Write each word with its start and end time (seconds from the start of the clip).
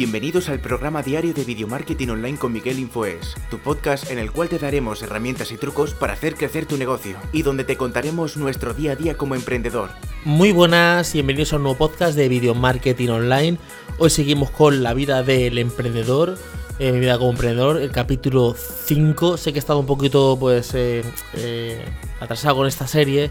Bienvenidos 0.00 0.48
al 0.48 0.60
programa 0.60 1.02
diario 1.02 1.34
de 1.34 1.44
Video 1.44 1.68
Marketing 1.68 2.08
Online 2.08 2.38
con 2.38 2.54
Miguel 2.54 2.78
Infoes, 2.78 3.34
tu 3.50 3.58
podcast 3.58 4.10
en 4.10 4.18
el 4.18 4.32
cual 4.32 4.48
te 4.48 4.58
daremos 4.58 5.02
herramientas 5.02 5.52
y 5.52 5.58
trucos 5.58 5.92
para 5.92 6.14
hacer 6.14 6.36
crecer 6.36 6.64
tu 6.64 6.78
negocio 6.78 7.18
y 7.34 7.42
donde 7.42 7.64
te 7.64 7.76
contaremos 7.76 8.38
nuestro 8.38 8.72
día 8.72 8.92
a 8.92 8.96
día 8.96 9.18
como 9.18 9.34
emprendedor. 9.34 9.90
Muy 10.24 10.52
buenas 10.52 11.10
y 11.10 11.18
bienvenidos 11.18 11.52
a 11.52 11.56
un 11.56 11.64
nuevo 11.64 11.76
podcast 11.76 12.16
de 12.16 12.30
Video 12.30 12.54
Marketing 12.54 13.10
Online. 13.10 13.58
Hoy 13.98 14.08
seguimos 14.08 14.50
con 14.50 14.82
la 14.82 14.94
vida 14.94 15.22
del 15.22 15.58
emprendedor, 15.58 16.38
eh, 16.78 16.92
mi 16.92 17.00
vida 17.00 17.18
como 17.18 17.32
emprendedor, 17.32 17.76
el 17.76 17.90
capítulo 17.90 18.56
5. 18.56 19.36
Sé 19.36 19.52
que 19.52 19.58
he 19.58 19.60
estado 19.60 19.80
un 19.80 19.86
poquito 19.86 20.38
pues 20.40 20.72
eh, 20.72 21.04
eh, 21.34 21.84
atrasado 22.20 22.56
con 22.56 22.66
esta 22.66 22.86
serie 22.86 23.30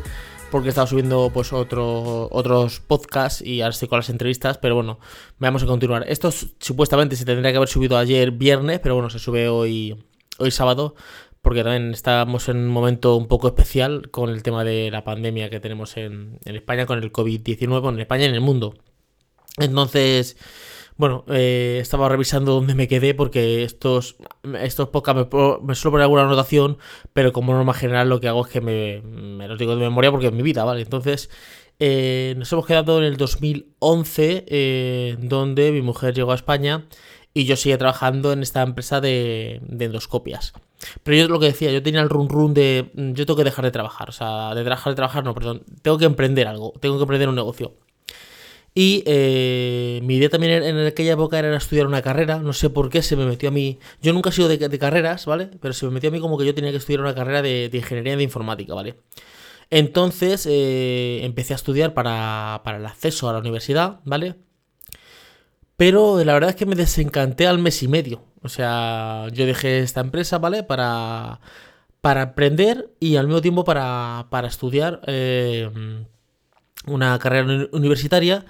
porque 0.51 0.67
he 0.67 0.69
estado 0.69 0.87
subiendo 0.87 1.31
pues 1.33 1.53
otro, 1.53 2.27
otros 2.31 2.79
podcasts 2.79 3.41
y 3.41 3.61
ahora 3.61 3.71
estoy 3.71 3.87
con 3.87 3.99
las 3.99 4.09
entrevistas, 4.09 4.57
pero 4.57 4.75
bueno, 4.75 4.99
vamos 5.37 5.63
a 5.63 5.65
continuar. 5.65 6.05
Esto 6.07 6.31
supuestamente 6.31 7.15
se 7.15 7.25
tendría 7.25 7.51
que 7.51 7.57
haber 7.57 7.69
subido 7.69 7.97
ayer 7.97 8.31
viernes, 8.31 8.79
pero 8.79 8.95
bueno, 8.95 9.09
se 9.09 9.19
sube 9.19 9.47
hoy, 9.47 10.03
hoy 10.37 10.51
sábado, 10.51 10.95
porque 11.41 11.63
también 11.63 11.91
estamos 11.91 12.49
en 12.49 12.57
un 12.57 12.67
momento 12.67 13.15
un 13.15 13.27
poco 13.27 13.47
especial 13.47 14.09
con 14.11 14.29
el 14.29 14.43
tema 14.43 14.63
de 14.63 14.91
la 14.91 15.03
pandemia 15.03 15.49
que 15.49 15.59
tenemos 15.59 15.97
en, 15.97 16.39
en 16.45 16.55
España, 16.55 16.85
con 16.85 17.01
el 17.01 17.11
COVID-19, 17.11 17.89
en 17.89 17.99
España 17.99 18.25
y 18.25 18.29
en 18.29 18.35
el 18.35 18.41
mundo. 18.41 18.75
Entonces, 19.57 20.37
bueno, 20.99 21.23
eh, 21.29 21.79
estaba 21.81 22.09
revisando 22.09 22.51
dónde 22.51 22.75
me 22.75 22.89
quedé 22.89 23.13
porque 23.13 23.63
estos, 23.63 24.17
estos 24.59 24.89
podcasts 24.89 25.33
me, 25.63 25.73
suelo 25.73 25.93
poner 25.93 26.03
alguna 26.03 26.23
anotación, 26.23 26.77
pero 27.13 27.31
como 27.31 27.53
norma 27.53 27.73
general 27.73 28.09
lo 28.09 28.19
que 28.19 28.27
hago 28.27 28.45
es 28.45 28.51
que 28.51 28.59
me, 28.59 29.01
me 29.01 29.47
los 29.47 29.57
digo 29.57 29.77
de 29.77 29.81
memoria 29.81 30.11
porque 30.11 30.27
es 30.27 30.33
mi 30.33 30.43
vida, 30.43 30.65
¿vale? 30.65 30.81
Entonces, 30.81 31.29
eh, 31.79 32.33
nos 32.37 32.51
hemos 32.51 32.65
quedado 32.65 32.97
en 32.97 33.05
el 33.05 33.15
2011, 33.15 34.43
eh, 34.49 35.15
donde 35.19 35.71
mi 35.71 35.81
mujer 35.81 36.13
llegó 36.13 36.33
a 36.33 36.35
España 36.35 36.85
y 37.33 37.45
yo 37.45 37.55
seguía 37.55 37.77
trabajando 37.77 38.33
en 38.33 38.41
esta 38.41 38.61
empresa 38.61 38.99
de, 38.99 39.61
endoscopias. 39.79 40.51
Pero 41.03 41.15
yo 41.15 41.29
lo 41.29 41.39
que 41.39 41.45
decía, 41.45 41.71
yo 41.71 41.81
tenía 41.81 42.01
el 42.01 42.09
run 42.09 42.27
run 42.27 42.53
de 42.53 42.91
yo 42.93 43.25
tengo 43.25 43.37
que 43.37 43.45
dejar 43.45 43.63
de 43.63 43.71
trabajar, 43.71 44.09
o 44.09 44.11
sea, 44.11 44.53
de 44.53 44.65
dejar 44.65 44.91
de 44.91 44.95
trabajar, 44.97 45.23
no, 45.23 45.33
perdón, 45.33 45.63
tengo 45.81 45.97
que 45.97 46.03
emprender 46.03 46.49
algo, 46.49 46.73
tengo 46.81 46.97
que 46.97 47.03
emprender 47.03 47.29
un 47.29 47.35
negocio. 47.35 47.73
Y 48.73 49.03
eh, 49.05 49.99
mi 50.03 50.17
idea 50.17 50.29
también 50.29 50.63
en 50.63 50.77
aquella 50.85 51.13
época 51.13 51.39
era 51.39 51.55
estudiar 51.57 51.87
una 51.87 52.01
carrera, 52.01 52.39
no 52.39 52.53
sé 52.53 52.69
por 52.69 52.89
qué 52.89 53.01
se 53.01 53.15
me 53.15 53.25
metió 53.25 53.49
a 53.49 53.51
mí, 53.51 53.79
yo 54.01 54.13
nunca 54.13 54.29
he 54.29 54.33
sido 54.33 54.47
de, 54.47 54.79
carreras, 54.79 55.25
¿vale? 55.25 55.49
Pero 55.59 55.73
se 55.73 55.85
me 55.85 55.91
metió 55.91 56.09
a 56.09 56.13
mí 56.13 56.19
como 56.19 56.37
que 56.37 56.45
yo 56.45 56.53
tenía 56.55 56.71
que 56.71 56.77
estudiar 56.77 57.01
una 57.01 57.15
carrera 57.15 57.41
de, 57.41 57.69
ingeniería 57.73 58.15
de 58.15 58.23
informática, 58.23 58.73
¿vale? 58.73 58.95
Entonces 59.71 60.47
eh, 60.49 61.21
empecé 61.23 61.53
a 61.53 61.57
estudiar 61.57 61.93
para, 61.93 62.61
para 62.63 62.77
el 62.77 62.85
acceso 62.85 63.29
a 63.29 63.33
la 63.33 63.39
universidad, 63.39 63.99
¿vale? 64.05 64.35
Pero 65.77 66.23
la 66.23 66.33
verdad 66.33 66.49
es 66.51 66.55
que 66.55 66.65
me 66.65 66.75
desencanté 66.75 67.47
al 67.47 67.59
mes 67.59 67.81
y 67.83 67.87
medio. 67.87 68.23
O 68.41 68.49
sea, 68.49 69.27
yo 69.33 69.45
dejé 69.45 69.79
esta 69.79 70.01
empresa, 70.01 70.37
¿vale? 70.37 70.63
Para, 70.63 71.39
para 72.01 72.21
aprender 72.21 72.91
y 72.99 73.15
al 73.15 73.27
mismo 73.27 73.41
tiempo 73.41 73.63
para, 73.63 74.27
para 74.29 74.47
estudiar. 74.47 75.01
Eh, 75.07 75.69
una 76.85 77.17
carrera 77.19 77.67
universitaria, 77.71 78.45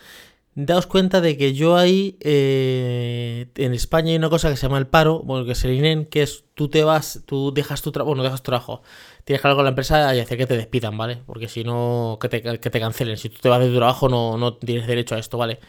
daos 0.55 0.87
cuenta 0.87 1.21
de 1.21 1.37
que 1.37 1.53
yo 1.53 1.77
ahí, 1.77 2.17
eh, 2.21 3.47
en 3.55 3.73
España 3.73 4.11
hay 4.11 4.17
una 4.17 4.29
cosa 4.29 4.49
que 4.49 4.57
se 4.57 4.63
llama 4.63 4.77
el 4.77 4.87
paro, 4.87 5.21
bueno, 5.23 5.45
que 5.45 5.53
es 5.53 5.63
el 5.63 5.73
INEN, 5.73 6.05
que 6.05 6.23
es 6.23 6.43
tú 6.53 6.69
te 6.69 6.83
vas, 6.83 7.23
tú 7.25 7.53
dejas 7.53 7.81
tu 7.81 7.91
trabajo, 7.91 8.09
bueno, 8.09 8.23
dejas 8.23 8.41
tu 8.41 8.51
trabajo, 8.51 8.81
tienes 9.23 9.41
que 9.41 9.47
hablar 9.47 9.57
con 9.57 9.65
la 9.65 9.69
empresa 9.69 10.15
y 10.15 10.19
hacer 10.19 10.37
que 10.37 10.47
te 10.47 10.57
despidan, 10.57 10.97
¿vale? 10.97 11.21
Porque 11.25 11.47
si 11.47 11.63
no, 11.63 12.17
que 12.21 12.29
te, 12.29 12.41
que 12.41 12.69
te 12.69 12.79
cancelen. 12.79 13.17
Si 13.17 13.29
tú 13.29 13.37
te 13.41 13.49
vas 13.49 13.59
de 13.59 13.67
tu 13.67 13.75
trabajo, 13.75 14.09
no, 14.09 14.37
no 14.37 14.55
tienes 14.55 14.87
derecho 14.87 15.15
a 15.15 15.19
esto, 15.19 15.37
¿vale? 15.37 15.59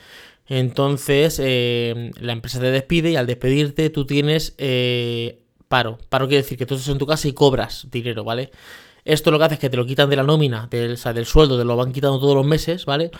Entonces, 0.47 1.41
eh, 1.43 2.11
la 2.21 2.33
empresa 2.33 2.59
te 2.59 2.71
despide 2.73 3.13
y 3.13 3.17
al 3.17 3.27
despedirte 3.27 3.89
tú 3.91 4.05
tienes 4.07 4.55
eh, 4.59 5.45
paro. 5.69 5.99
Paro 6.09 6.27
quiere 6.27 6.43
decir 6.43 6.59
que 6.59 6.67
tú 6.67 6.75
estás 6.75 6.89
en 6.91 6.99
tu 6.99 7.07
casa 7.07 7.29
y 7.29 7.33
cobras 7.33 7.87
dinero, 7.91 8.25
¿vale? 8.25 8.51
Esto 9.05 9.31
lo 9.31 9.39
que 9.39 9.45
hace 9.45 9.55
es 9.55 9.61
que 9.61 9.71
te 9.71 9.77
lo 9.77 9.87
quitan 9.87 10.11
de 10.11 10.17
la 10.17 10.23
nómina, 10.23 10.69
del, 10.71 10.93
o 10.93 10.97
sea, 10.97 11.13
del 11.13 11.27
sueldo, 11.27 11.59
te 11.59 11.65
lo 11.65 11.77
van 11.77 11.93
quitando 11.93 12.21
todos 12.21 12.35
los 12.35 12.47
meses, 12.47 12.85
¿vale? 12.85 13.11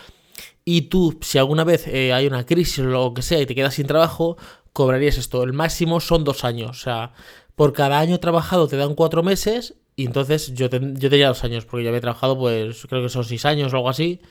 Y 0.63 0.83
tú, 0.83 1.17
si 1.21 1.37
alguna 1.37 1.63
vez 1.63 1.87
eh, 1.87 2.13
hay 2.13 2.27
una 2.27 2.45
crisis 2.45 2.79
o 2.79 2.83
lo 2.83 3.13
que 3.13 3.21
sea 3.21 3.39
y 3.39 3.45
te 3.45 3.55
quedas 3.55 3.73
sin 3.73 3.87
trabajo, 3.87 4.37
cobrarías 4.73 5.17
esto. 5.17 5.43
El 5.43 5.53
máximo 5.53 5.99
son 5.99 6.23
dos 6.23 6.43
años. 6.43 6.69
O 6.71 6.81
sea, 6.81 7.13
por 7.55 7.73
cada 7.73 7.99
año 7.99 8.19
trabajado 8.19 8.67
te 8.67 8.77
dan 8.77 8.95
cuatro 8.95 9.23
meses 9.23 9.75
y 9.95 10.05
entonces 10.05 10.53
yo, 10.53 10.67
yo 10.69 11.09
tenía 11.09 11.27
dos 11.27 11.43
años, 11.43 11.65
porque 11.65 11.83
yo 11.83 11.89
había 11.89 12.01
trabajado, 12.01 12.37
pues 12.37 12.85
creo 12.87 13.01
que 13.03 13.09
son 13.09 13.25
seis 13.25 13.45
años 13.45 13.73
o 13.73 13.77
algo 13.77 13.89
así. 13.89 14.21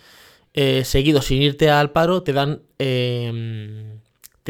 Eh, 0.53 0.85
seguido 0.85 1.23
sin 1.23 1.43
irte 1.43 1.71
al 1.71 1.93
paro, 1.93 2.23
te 2.23 2.33
dan 2.33 2.63
eh, 2.79 3.90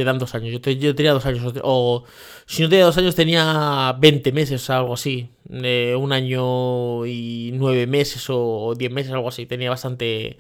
te 0.01 0.05
dan 0.05 0.19
dos 0.19 0.35
años. 0.35 0.51
Yo, 0.53 0.95
tenía 0.95 1.13
dos 1.13 1.27
años, 1.27 1.55
o 1.63 2.05
si 2.47 2.63
no 2.63 2.71
tenía 2.71 2.87
dos 2.87 2.97
años, 2.97 3.15
tenía 3.15 3.95
20 3.99 4.33
meses, 4.33 4.71
algo 4.71 4.95
así. 4.95 5.29
un 5.49 6.13
año 6.13 7.05
y 7.07 7.51
nueve 7.53 7.87
meses 7.87 8.27
o 8.31 8.75
diez 8.77 8.91
meses, 8.91 9.13
algo 9.13 9.29
así. 9.29 9.45
Tenía 9.45 9.69
bastante, 9.69 10.39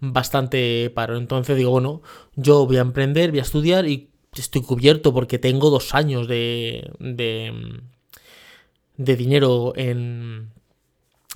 bastante 0.00 0.90
paro. 0.94 1.18
Entonces 1.18 1.56
digo, 1.56 1.70
bueno, 1.70 2.00
yo 2.34 2.66
voy 2.66 2.78
a 2.78 2.80
emprender, 2.80 3.30
voy 3.30 3.40
a 3.40 3.42
estudiar 3.42 3.86
y 3.86 4.08
estoy 4.34 4.62
cubierto 4.62 5.12
porque 5.12 5.38
tengo 5.38 5.68
dos 5.68 5.94
años 5.94 6.26
de, 6.26 6.90
de, 6.98 7.82
de 8.96 9.16
dinero 9.16 9.74
en 9.76 10.50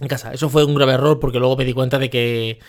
casa. 0.08 0.32
Eso 0.32 0.48
fue 0.48 0.64
un 0.64 0.74
grave 0.74 0.94
error 0.94 1.20
porque 1.20 1.38
luego 1.38 1.56
me 1.56 1.66
di 1.66 1.74
cuenta 1.74 1.98
de 1.98 2.08
que 2.08 2.60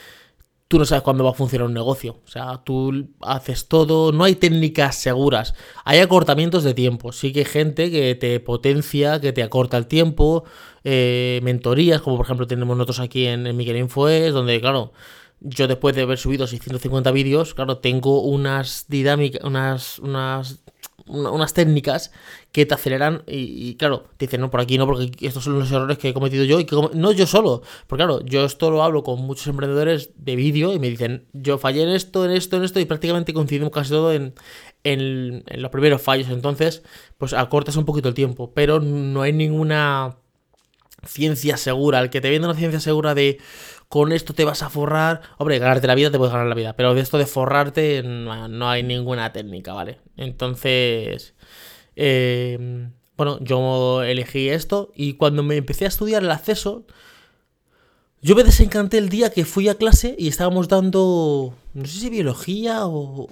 tú 0.69 0.77
no 0.77 0.85
sabes 0.85 1.01
cuándo 1.01 1.23
va 1.23 1.31
a 1.31 1.33
funcionar 1.33 1.67
un 1.67 1.73
negocio. 1.73 2.19
O 2.23 2.27
sea, 2.27 2.61
tú 2.63 3.09
haces 3.21 3.67
todo, 3.67 4.11
no 4.11 4.23
hay 4.23 4.35
técnicas 4.35 4.95
seguras. 4.95 5.55
Hay 5.83 5.97
acortamientos 5.97 6.63
de 6.63 6.75
tiempo. 6.75 7.11
Sí 7.11 7.33
que 7.33 7.39
hay 7.39 7.45
gente 7.45 7.89
que 7.89 8.13
te 8.13 8.39
potencia, 8.39 9.19
que 9.19 9.33
te 9.33 9.41
acorta 9.41 9.77
el 9.77 9.87
tiempo, 9.87 10.43
eh, 10.83 11.39
mentorías, 11.43 12.01
como 12.01 12.17
por 12.17 12.25
ejemplo 12.27 12.45
tenemos 12.45 12.77
nosotros 12.77 12.99
aquí 12.99 13.25
en, 13.25 13.47
en 13.47 13.57
Miguel 13.57 13.77
Infoes, 13.77 14.31
donde, 14.31 14.61
claro, 14.61 14.93
yo 15.41 15.67
después 15.67 15.95
de 15.95 16.03
haber 16.03 16.19
subido 16.19 16.45
650 16.45 17.11
vídeos, 17.11 17.55
claro, 17.55 17.79
tengo 17.79 18.21
unas 18.21 18.85
dinámicas, 18.89 19.43
unas, 19.43 19.97
unas 19.99 20.59
unas 21.07 21.53
técnicas 21.53 22.11
que 22.51 22.65
te 22.65 22.73
aceleran 22.73 23.23
y, 23.27 23.75
claro, 23.75 24.05
te 24.17 24.25
dicen, 24.25 24.41
no, 24.41 24.49
por 24.51 24.61
aquí 24.61 24.77
no, 24.77 24.85
porque 24.85 25.11
estos 25.25 25.43
son 25.43 25.59
los 25.59 25.71
errores 25.71 25.97
que 25.97 26.09
he 26.09 26.13
cometido 26.13 26.43
yo 26.43 26.59
y 26.59 26.65
que 26.65 26.75
no 26.93 27.11
yo 27.11 27.27
solo, 27.27 27.61
porque 27.87 28.03
claro, 28.03 28.25
yo 28.25 28.45
esto 28.45 28.71
lo 28.71 28.83
hablo 28.83 29.03
con 29.03 29.19
muchos 29.19 29.47
emprendedores 29.47 30.11
de 30.15 30.35
vídeo 30.35 30.73
y 30.73 30.79
me 30.79 30.89
dicen, 30.89 31.27
yo 31.33 31.57
fallé 31.57 31.83
en 31.83 31.89
esto, 31.89 32.25
en 32.25 32.31
esto, 32.31 32.57
en 32.57 32.63
esto 32.63 32.79
y 32.79 32.85
prácticamente 32.85 33.33
coincidimos 33.33 33.71
casi 33.71 33.91
todo 33.91 34.11
en, 34.13 34.33
en, 34.83 35.43
en 35.45 35.61
los 35.61 35.71
primeros 35.71 36.01
fallos, 36.01 36.29
entonces 36.29 36.83
pues 37.17 37.33
acortas 37.33 37.75
un 37.75 37.85
poquito 37.85 38.09
el 38.09 38.15
tiempo, 38.15 38.53
pero 38.53 38.79
no 38.79 39.21
hay 39.21 39.33
ninguna 39.33 40.17
ciencia 41.05 41.57
segura, 41.57 41.99
el 41.99 42.09
que 42.09 42.21
te 42.21 42.29
venda 42.29 42.47
una 42.47 42.57
ciencia 42.57 42.79
segura 42.79 43.15
de 43.15 43.39
con 43.89 44.11
esto 44.11 44.33
te 44.33 44.45
vas 44.45 44.61
a 44.63 44.69
forrar. 44.69 45.21
Hombre, 45.37 45.59
ganarte 45.59 45.87
la 45.87 45.95
vida 45.95 46.11
te 46.11 46.17
puedes 46.17 46.31
ganar 46.31 46.47
la 46.47 46.55
vida, 46.55 46.75
pero 46.75 46.93
de 46.93 47.01
esto 47.01 47.17
de 47.17 47.25
forrarte 47.25 48.03
no, 48.03 48.69
hay 48.69 48.83
ninguna 48.83 49.33
técnica, 49.33 49.73
¿vale? 49.73 49.99
Entonces, 50.15 51.33
em, 51.95 52.93
bueno, 53.17 53.39
yo 53.41 54.03
elegí 54.03 54.49
esto 54.49 54.91
y 54.95 55.13
cuando 55.13 55.43
me 55.43 55.57
empecé 55.57 55.85
a 55.85 55.89
estudiar 55.89 56.23
el 56.23 56.31
acceso, 56.31 56.85
yo 58.21 58.35
me 58.35 58.43
desencanté 58.43 58.97
el 58.97 59.09
día 59.09 59.31
que 59.31 59.45
fui 59.45 59.69
a 59.69 59.75
clase 59.75 60.15
y 60.17 60.27
estábamos 60.27 60.67
dando, 60.67 61.55
no 61.73 61.85
sé 61.85 61.99
si 61.99 62.09
biología 62.09 62.85
o, 62.85 63.27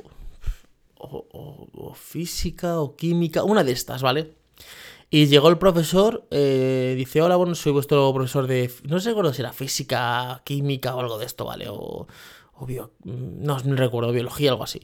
o 0.97 1.93
física 1.93 2.79
o 2.79 2.95
química, 2.95 3.43
una 3.43 3.63
de 3.63 3.73
estas, 3.73 4.01
¿vale? 4.01 4.33
Y 5.09 5.27
llegó 5.27 5.47
el 5.49 5.57
profesor, 5.57 6.27
eh, 6.31 6.93
dice, 6.97 7.21
hola, 7.21 7.37
bueno, 7.37 7.55
soy 7.55 7.71
vuestro 7.71 8.13
profesor 8.13 8.45
de... 8.45 8.69
No 8.83 8.99
sé 8.99 9.13
si 9.33 9.41
era 9.41 9.53
física, 9.53 10.41
química 10.43 10.95
o 10.95 10.99
algo 10.99 11.17
de 11.17 11.25
esto, 11.25 11.45
¿vale? 11.45 11.69
O, 11.69 12.07
o 12.53 12.67
no, 13.05 13.57
no 13.59 13.75
recuerdo, 13.75 14.11
biología, 14.11 14.51
algo 14.51 14.65
así. 14.65 14.81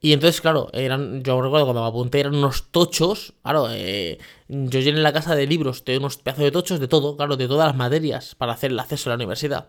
Y 0.00 0.12
entonces, 0.12 0.40
claro, 0.40 0.68
eran, 0.72 1.22
yo 1.24 1.40
recuerdo 1.40 1.66
cuando 1.66 1.82
me 1.82 1.88
apunté, 1.88 2.20
eran 2.20 2.36
unos 2.36 2.70
tochos. 2.70 3.34
Claro, 3.42 3.68
eh, 3.70 4.18
yo 4.48 4.80
llené 4.80 5.00
la 5.00 5.12
casa 5.12 5.34
de 5.34 5.46
libros, 5.48 5.84
de 5.84 5.98
unos 5.98 6.18
pedazos 6.18 6.44
de 6.44 6.50
tochos 6.52 6.78
de 6.78 6.86
todo, 6.86 7.16
claro, 7.16 7.36
de 7.36 7.48
todas 7.48 7.66
las 7.66 7.76
materias 7.76 8.36
para 8.36 8.52
hacer 8.52 8.70
el 8.70 8.78
acceso 8.78 9.10
a 9.10 9.12
la 9.12 9.16
universidad. 9.16 9.66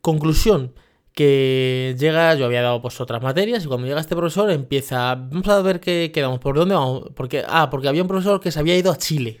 Conclusión, 0.00 0.74
que 1.14 1.94
llega, 1.98 2.34
yo 2.34 2.44
había 2.44 2.62
dado 2.62 2.82
pues 2.82 3.00
otras 3.00 3.22
materias 3.22 3.64
y 3.64 3.68
cuando 3.68 3.86
llega 3.86 4.00
este 4.00 4.16
profesor 4.16 4.50
empieza, 4.50 5.14
vamos 5.14 5.48
a 5.48 5.62
ver 5.62 5.80
qué 5.80 6.10
quedamos, 6.12 6.40
por 6.40 6.56
dónde 6.56 6.74
vamos, 6.74 7.10
porque, 7.14 7.44
ah, 7.46 7.70
porque 7.70 7.88
había 7.88 8.02
un 8.02 8.08
profesor 8.08 8.40
que 8.40 8.50
se 8.50 8.58
había 8.58 8.76
ido 8.76 8.90
a 8.90 8.96
Chile. 8.96 9.40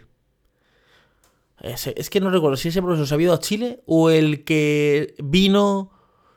Es, 1.60 2.10
que 2.10 2.20
no 2.20 2.30
recuerdo 2.30 2.56
si 2.56 2.68
ese 2.68 2.82
profesor 2.82 3.06
se 3.06 3.14
había 3.14 3.26
ido 3.26 3.34
a 3.34 3.40
Chile 3.40 3.82
o 3.86 4.10
el 4.10 4.44
que 4.44 5.14
vino 5.18 5.90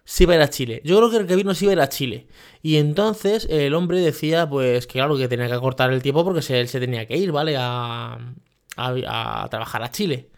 se 0.05 0.23
iba 0.23 0.33
a 0.33 0.37
ir 0.37 0.41
a 0.41 0.49
Chile. 0.49 0.81
Yo 0.85 0.97
creo 0.97 1.09
que 1.11 1.17
el 1.17 1.27
que 1.27 1.35
vino 1.35 1.53
se 1.53 1.65
iba 1.65 1.71
a 1.71 1.75
ir 1.75 1.81
a 1.81 1.89
Chile. 1.89 2.27
Y 2.63 2.77
entonces 2.77 3.45
el 3.49 3.73
hombre 3.73 3.99
decía, 3.99 4.49
pues 4.49 4.87
que 4.87 4.93
claro, 4.93 5.17
que 5.17 5.27
tenía 5.27 5.47
que 5.47 5.53
acortar 5.53 5.91
el 5.91 6.01
tiempo 6.01 6.23
porque 6.23 6.39
él 6.59 6.67
se 6.69 6.79
tenía 6.79 7.05
que 7.05 7.17
ir, 7.17 7.31
¿vale? 7.33 7.57
A, 7.57 8.17
a 8.77 9.47
trabajar 9.49 9.83
a 9.83 9.91
Chile. 9.91 10.29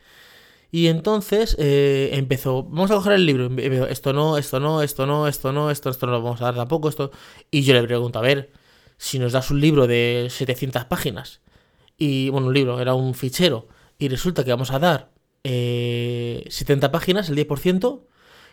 Y 0.72 0.88
entonces 0.88 1.56
eh, 1.60 2.12
empezó, 2.14 2.64
vamos 2.64 2.92
a 2.92 2.96
coger 2.96 3.14
el 3.14 3.26
libro, 3.26 3.50
esto 3.88 4.14
no, 4.14 4.38
esto 4.38 4.60
no, 4.60 4.82
esto 4.84 5.06
no, 5.06 5.28
esto 5.28 5.52
no, 5.52 5.72
esto, 5.72 5.90
esto 5.90 6.06
no 6.06 6.12
lo 6.12 6.22
vamos 6.22 6.42
a 6.42 6.46
dar 6.46 6.56
tampoco, 6.56 6.90
esto... 6.90 7.12
Y 7.50 7.64
yo 7.64 7.74
le 7.74 7.84
pregunto, 7.84 8.20
a 8.20 8.22
ver, 8.22 8.52
si 8.98 9.18
nos 9.18 9.32
das 9.32 9.50
un 9.50 9.62
libro 9.62 9.88
de 9.88 10.28
700 10.30 10.86
páginas, 10.86 11.42
y 11.98 12.30
bueno, 12.30 12.48
un 12.48 12.54
libro, 12.54 12.80
era 12.80 12.94
un 12.94 13.16
fichero, 13.16 13.68
y 13.98 14.10
resulta 14.10 14.44
que 14.44 14.52
vamos 14.52 14.72
a 14.72 14.80
dar 14.80 15.12
eh, 15.44 16.46
70 16.50 16.92
páginas, 16.92 17.30
el 17.30 17.36
10%, 17.36 18.02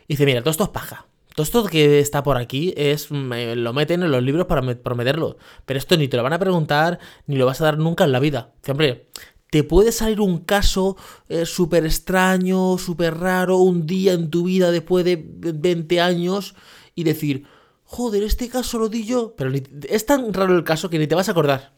y 0.09 0.15
dice, 0.15 0.25
mira, 0.25 0.41
todo 0.41 0.51
esto 0.51 0.65
es 0.65 0.71
paja. 0.71 1.07
Todo 1.35 1.45
esto 1.45 1.65
que 1.67 2.01
está 2.01 2.23
por 2.23 2.39
aquí 2.39 2.73
es 2.79 3.11
lo 3.11 3.73
meten 3.75 4.03
en 4.03 4.11
los 4.11 4.23
libros 4.23 4.47
para 4.47 4.63
prometerlo. 4.77 5.37
Pero 5.67 5.77
esto 5.77 5.99
ni 5.99 6.09
te 6.09 6.17
lo 6.17 6.23
van 6.23 6.33
a 6.33 6.39
preguntar, 6.39 6.99
ni 7.27 7.37
lo 7.37 7.45
vas 7.45 7.61
a 7.61 7.65
dar 7.65 7.77
nunca 7.77 8.05
en 8.05 8.13
la 8.13 8.21
vida. 8.21 8.55
Dice, 8.63 8.73
hombre, 8.73 9.09
te 9.50 9.62
puede 9.64 9.93
salir 9.93 10.20
un 10.20 10.38
caso 10.38 10.96
eh, 11.28 11.46
súper 11.46 11.84
extraño, 11.84 12.78
súper 12.78 13.19
raro, 13.19 13.58
un 13.58 13.87
día 13.87 14.12
en 14.12 14.31
tu 14.31 14.44
vida 14.44 14.70
después 14.70 15.04
de 15.04 15.25
20 15.25 16.00
años 16.00 16.54
y 16.94 17.04
decir, 17.04 17.44
joder, 17.84 18.22
este 18.22 18.48
caso 18.48 18.78
lo 18.78 18.88
di 18.88 19.04
yo. 19.04 19.34
Pero 19.37 19.52
es 19.88 20.06
tan 20.06 20.32
raro 20.34 20.56
el 20.56 20.64
caso 20.64 20.90
que 20.90 20.98
ni 20.98 21.06
te 21.06 21.14
vas 21.14 21.28
a 21.28 21.32
acordar. 21.32 21.72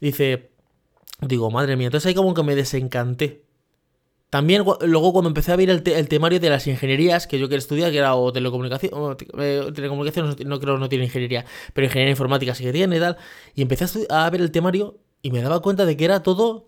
Dice, 0.00 0.50
digo, 1.20 1.50
madre 1.50 1.76
mía, 1.76 1.86
entonces 1.86 2.08
ahí 2.08 2.14
como 2.14 2.34
que 2.34 2.42
me 2.42 2.56
desencanté. 2.56 3.44
También 4.30 4.64
luego 4.80 5.12
cuando 5.12 5.28
empecé 5.28 5.52
a 5.52 5.56
ver 5.56 5.70
el, 5.70 5.82
temario 6.08 6.40
de 6.40 6.50
las 6.50 6.66
ingenierías 6.66 7.28
que 7.28 7.38
yo 7.38 7.46
quería 7.46 7.58
estudiar, 7.58 7.92
que 7.92 7.98
era 7.98 8.16
o 8.16 8.32
telecomunicación, 8.32 8.90
o 8.92 9.16
eh, 9.38 9.70
telecomunicación 9.72 10.34
no, 10.44 10.58
creo 10.58 10.76
no 10.76 10.88
tiene 10.88 11.04
ingeniería, 11.04 11.44
pero 11.72 11.84
ingeniería 11.84 12.10
informática 12.10 12.52
sí 12.52 12.64
que 12.64 12.72
tiene 12.72 12.96
y 12.96 13.00
tal, 13.00 13.16
y 13.54 13.62
empecé 13.62 13.84
a, 14.10 14.26
a 14.26 14.30
ver 14.30 14.40
el 14.40 14.50
temario 14.50 14.98
y 15.24 15.30
me 15.30 15.40
daba 15.40 15.60
cuenta 15.60 15.86
de 15.86 15.96
que 15.96 16.04
era 16.04 16.22
todo 16.22 16.66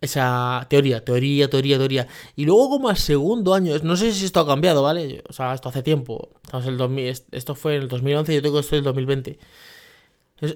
esa 0.00 0.66
teoría, 0.70 1.04
teoría, 1.04 1.50
teoría, 1.50 1.76
teoría. 1.76 2.08
Y 2.34 2.46
luego 2.46 2.70
como 2.70 2.88
al 2.88 2.96
segundo 2.96 3.52
año, 3.52 3.74
no 3.82 3.94
sé 3.94 4.12
si 4.12 4.24
esto 4.24 4.40
ha 4.40 4.46
cambiado, 4.46 4.82
¿vale? 4.82 5.22
O 5.28 5.34
sea, 5.34 5.52
esto 5.52 5.68
hace 5.68 5.82
tiempo. 5.82 6.30
el 6.66 6.78
2000, 6.78 7.24
esto 7.32 7.54
fue 7.54 7.76
en 7.76 7.82
el 7.82 7.88
2011 7.88 8.32
y 8.32 8.36
yo 8.36 8.42
tengo 8.42 8.58
esto 8.58 8.74
en 8.74 8.78
el 8.78 8.84
2020. 8.84 9.38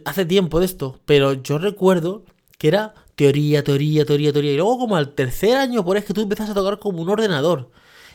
Hace 0.07 0.25
tiempo 0.25 0.59
de 0.59 0.65
esto, 0.65 1.01
pero 1.05 1.35
yo 1.35 1.59
recuerdo 1.59 2.25
que 2.57 2.69
era 2.69 2.95
teoría, 3.15 3.63
teoría, 3.63 4.07
teoría, 4.07 4.33
teoría. 4.33 4.53
Y 4.53 4.57
luego 4.57 4.79
como 4.79 4.97
al 4.97 5.15
tercer 5.15 5.59
año, 5.59 5.85
por 5.85 5.99
es 5.99 6.07
que 6.07 6.15
tú 6.15 6.23
empiezas 6.23 6.49
a 6.49 6.55
tocar 6.55 6.79
como 6.79 7.03
un 7.03 7.11
ordenador. 7.11 7.71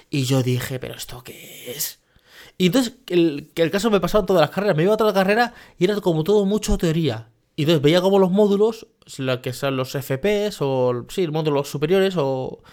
Y 0.09 0.23
yo 0.23 0.41
dije, 0.41 0.79
¿pero 0.79 0.95
esto 0.95 1.21
qué 1.23 1.71
es? 1.71 1.99
Y 2.57 2.65
entonces, 2.65 2.93
el, 3.07 3.51
el 3.53 3.69
caso 3.69 3.91
me 3.91 3.99
pasaba 3.99 4.21
en 4.21 4.25
todas 4.25 4.41
las 4.41 4.49
carreras. 4.49 4.75
Me 4.75 4.83
iba 4.83 4.95
a 4.95 5.03
la 5.03 5.13
carrera 5.13 5.53
y 5.77 5.85
era 5.85 6.01
como 6.01 6.23
todo 6.23 6.45
mucho 6.45 6.79
teoría. 6.79 7.29
Y 7.59 7.63
entonces 7.63 7.81
veía 7.81 7.99
como 7.99 8.19
los 8.19 8.31
módulos, 8.31 8.87
lo 9.17 9.41
que 9.41 9.51
son 9.51 9.75
los 9.75 9.91
FPS 9.91 10.61
o, 10.61 11.05
sí, 11.09 11.27
módulos 11.27 11.67
superiores 11.67 12.13
o... 12.15 12.63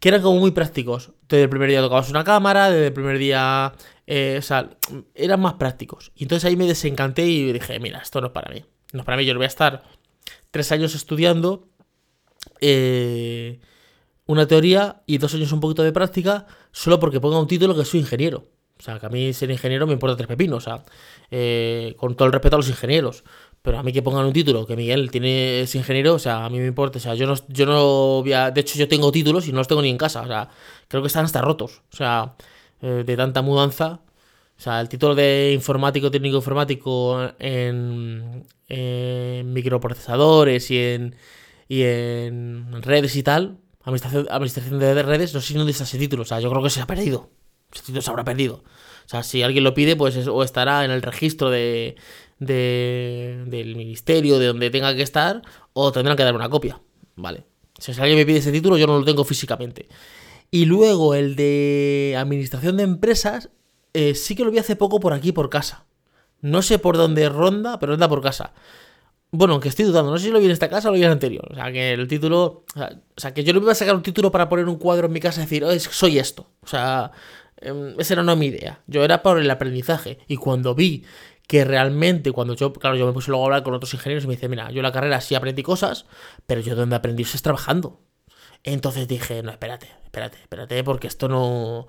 Que 0.00 0.08
eran 0.08 0.22
como 0.22 0.40
muy 0.40 0.52
prácticos. 0.52 1.10
Desde 1.28 1.42
el 1.42 1.50
primer 1.50 1.68
día 1.68 1.82
tocabas 1.82 2.08
una 2.08 2.24
cámara, 2.24 2.70
desde 2.70 2.86
el 2.86 2.92
primer 2.94 3.18
día... 3.18 3.74
Eh, 4.06 4.36
o 4.38 4.42
sea, 4.42 4.70
eran 5.14 5.40
más 5.40 5.52
prácticos. 5.54 6.12
Y 6.16 6.24
entonces 6.24 6.46
ahí 6.46 6.56
me 6.56 6.66
desencanté 6.66 7.26
y 7.26 7.52
dije, 7.52 7.78
mira, 7.78 7.98
esto 7.98 8.22
no 8.22 8.28
es 8.28 8.32
para 8.32 8.50
mí. 8.54 8.64
No 8.94 9.00
es 9.00 9.04
para 9.04 9.18
mí, 9.18 9.26
yo 9.26 9.34
no 9.34 9.38
voy 9.38 9.44
a 9.44 9.48
estar 9.48 9.82
tres 10.50 10.72
años 10.72 10.94
estudiando 10.94 11.68
eh, 12.62 13.60
una 14.24 14.46
teoría 14.46 15.02
y 15.04 15.18
dos 15.18 15.34
años 15.34 15.52
un 15.52 15.60
poquito 15.60 15.82
de 15.82 15.92
práctica 15.92 16.46
solo 16.72 16.98
porque 16.98 17.20
ponga 17.20 17.38
un 17.38 17.48
título 17.48 17.76
que 17.76 17.84
soy 17.84 18.00
ingeniero. 18.00 18.46
O 18.78 18.82
sea, 18.82 18.98
que 18.98 19.06
a 19.06 19.08
mí 19.08 19.32
ser 19.32 19.50
ingeniero 19.50 19.86
me 19.86 19.94
importa 19.94 20.16
tres 20.16 20.28
pepinos. 20.28 20.58
O 20.58 20.60
sea, 20.60 20.84
eh, 21.30 21.94
con 21.96 22.14
todo 22.14 22.26
el 22.26 22.32
respeto 22.32 22.56
a 22.56 22.58
los 22.58 22.68
ingenieros. 22.68 23.24
Pero 23.66 23.80
a 23.80 23.82
mí 23.82 23.92
que 23.92 24.00
pongan 24.00 24.24
un 24.26 24.32
título, 24.32 24.64
que 24.64 24.76
Miguel 24.76 25.10
tiene, 25.10 25.62
es 25.62 25.74
ingeniero, 25.74 26.14
o 26.14 26.20
sea, 26.20 26.44
a 26.44 26.50
mí 26.50 26.60
me 26.60 26.68
importa. 26.68 26.98
O 26.98 27.00
sea, 27.00 27.16
yo 27.16 27.26
no, 27.26 27.34
yo 27.48 27.66
no 27.66 28.22
voy 28.22 28.32
a, 28.32 28.52
De 28.52 28.60
hecho, 28.60 28.78
yo 28.78 28.86
tengo 28.86 29.10
títulos 29.10 29.48
y 29.48 29.50
no 29.50 29.58
los 29.58 29.66
tengo 29.66 29.82
ni 29.82 29.90
en 29.90 29.98
casa. 29.98 30.20
O 30.22 30.26
sea, 30.28 30.50
creo 30.86 31.02
que 31.02 31.08
están 31.08 31.24
hasta 31.24 31.42
rotos. 31.42 31.82
O 31.92 31.96
sea, 31.96 32.36
eh, 32.80 33.02
de 33.04 33.16
tanta 33.16 33.42
mudanza. 33.42 34.02
O 34.56 34.60
sea, 34.60 34.80
el 34.80 34.88
título 34.88 35.16
de 35.16 35.50
informático, 35.52 36.12
técnico 36.12 36.36
informático 36.36 37.32
en, 37.40 38.46
en 38.68 39.52
microprocesadores 39.52 40.70
y 40.70 40.78
en, 40.78 41.16
y 41.66 41.82
en 41.82 42.80
redes 42.82 43.16
y 43.16 43.24
tal, 43.24 43.58
administración, 43.82 44.78
de 44.78 45.02
redes, 45.02 45.34
no 45.34 45.40
sé 45.40 45.54
si 45.54 45.58
no 45.58 45.66
ese 45.68 45.98
título. 45.98 46.22
O 46.22 46.26
sea, 46.26 46.38
yo 46.38 46.50
creo 46.50 46.62
que 46.62 46.70
se 46.70 46.80
ha 46.82 46.86
perdido. 46.86 47.30
Ese 47.72 47.82
título 47.82 48.00
se 48.02 48.10
habrá 48.10 48.22
perdido. 48.22 48.62
O 49.06 49.08
sea, 49.08 49.24
si 49.24 49.42
alguien 49.42 49.64
lo 49.64 49.74
pide, 49.74 49.96
pues 49.96 50.16
o 50.28 50.42
estará 50.44 50.84
en 50.84 50.90
el 50.92 51.02
registro 51.02 51.50
de, 51.50 51.96
de, 52.38 53.44
del 53.46 53.76
ministerio, 53.76 54.38
de 54.38 54.46
donde 54.46 54.70
tenga 54.70 54.94
que 54.94 55.02
estar, 55.02 55.42
o 55.72 55.92
tendrán 55.92 56.16
que 56.16 56.24
dar 56.24 56.34
una 56.34 56.48
copia. 56.48 56.80
Vale. 57.16 57.44
Si 57.78 57.92
alguien 57.92 58.18
me 58.18 58.26
pide 58.26 58.38
ese 58.38 58.52
título, 58.52 58.78
yo 58.78 58.86
no 58.86 58.98
lo 58.98 59.04
tengo 59.04 59.24
físicamente. 59.24 59.88
Y 60.50 60.64
luego 60.64 61.14
el 61.14 61.36
de 61.36 62.14
administración 62.18 62.76
de 62.76 62.84
empresas, 62.84 63.50
eh, 63.92 64.14
sí 64.14 64.34
que 64.34 64.44
lo 64.44 64.50
vi 64.50 64.58
hace 64.58 64.76
poco 64.76 65.00
por 65.00 65.12
aquí, 65.12 65.32
por 65.32 65.50
casa. 65.50 65.86
No 66.40 66.62
sé 66.62 66.78
por 66.78 66.96
dónde 66.96 67.28
ronda, 67.28 67.78
pero 67.78 67.94
anda 67.94 68.08
por 68.08 68.22
casa. 68.22 68.52
Bueno, 69.32 69.54
aunque 69.54 69.68
estoy 69.68 69.84
dudando, 69.84 70.10
no 70.10 70.18
sé 70.18 70.26
si 70.26 70.30
lo 70.30 70.38
vi 70.38 70.46
en 70.46 70.52
esta 70.52 70.68
casa 70.68 70.88
o 70.88 70.92
lo 70.92 70.98
vi 70.98 71.04
en 71.04 71.10
anterior. 71.10 71.46
O 71.50 71.54
sea, 71.54 71.72
que 71.72 71.92
el 71.92 72.06
título. 72.06 72.64
O 72.74 73.20
sea, 73.20 73.34
que 73.34 73.44
yo 73.44 73.52
no 73.52 73.60
me 73.60 73.64
iba 73.64 73.72
a 73.72 73.74
sacar 73.74 73.94
un 73.94 74.02
título 74.02 74.30
para 74.30 74.48
poner 74.48 74.66
un 74.68 74.76
cuadro 74.76 75.06
en 75.06 75.12
mi 75.12 75.20
casa 75.20 75.40
y 75.40 75.44
decir, 75.44 75.64
oh, 75.64 75.78
soy 75.78 76.18
esto. 76.18 76.48
O 76.62 76.66
sea, 76.66 77.10
em, 77.56 77.98
esa 77.98 78.14
era 78.14 78.22
no 78.22 78.36
mi 78.36 78.46
idea. 78.46 78.82
Yo 78.86 79.04
era 79.04 79.22
por 79.22 79.38
el 79.38 79.50
aprendizaje. 79.50 80.18
Y 80.28 80.36
cuando 80.36 80.74
vi 80.74 81.04
que 81.46 81.64
realmente, 81.64 82.32
cuando 82.32 82.54
yo, 82.54 82.72
claro, 82.72 82.96
yo 82.96 83.06
me 83.06 83.12
puse 83.12 83.30
luego 83.30 83.44
a 83.44 83.46
hablar 83.46 83.62
con 83.62 83.74
otros 83.74 83.94
ingenieros 83.94 84.24
y 84.24 84.26
me 84.26 84.34
dice, 84.34 84.48
mira, 84.48 84.70
yo 84.70 84.82
la 84.82 84.92
carrera 84.92 85.20
sí 85.20 85.34
aprendí 85.34 85.62
cosas, 85.62 86.06
pero 86.46 86.60
yo 86.60 86.74
donde 86.74 86.96
aprendí 86.96 87.22
es 87.22 87.42
trabajando. 87.42 88.00
Entonces 88.64 89.06
dije, 89.06 89.42
no, 89.42 89.50
espérate, 89.50 89.88
espérate, 90.04 90.38
espérate, 90.38 90.82
porque 90.82 91.06
esto 91.06 91.28
no 91.28 91.86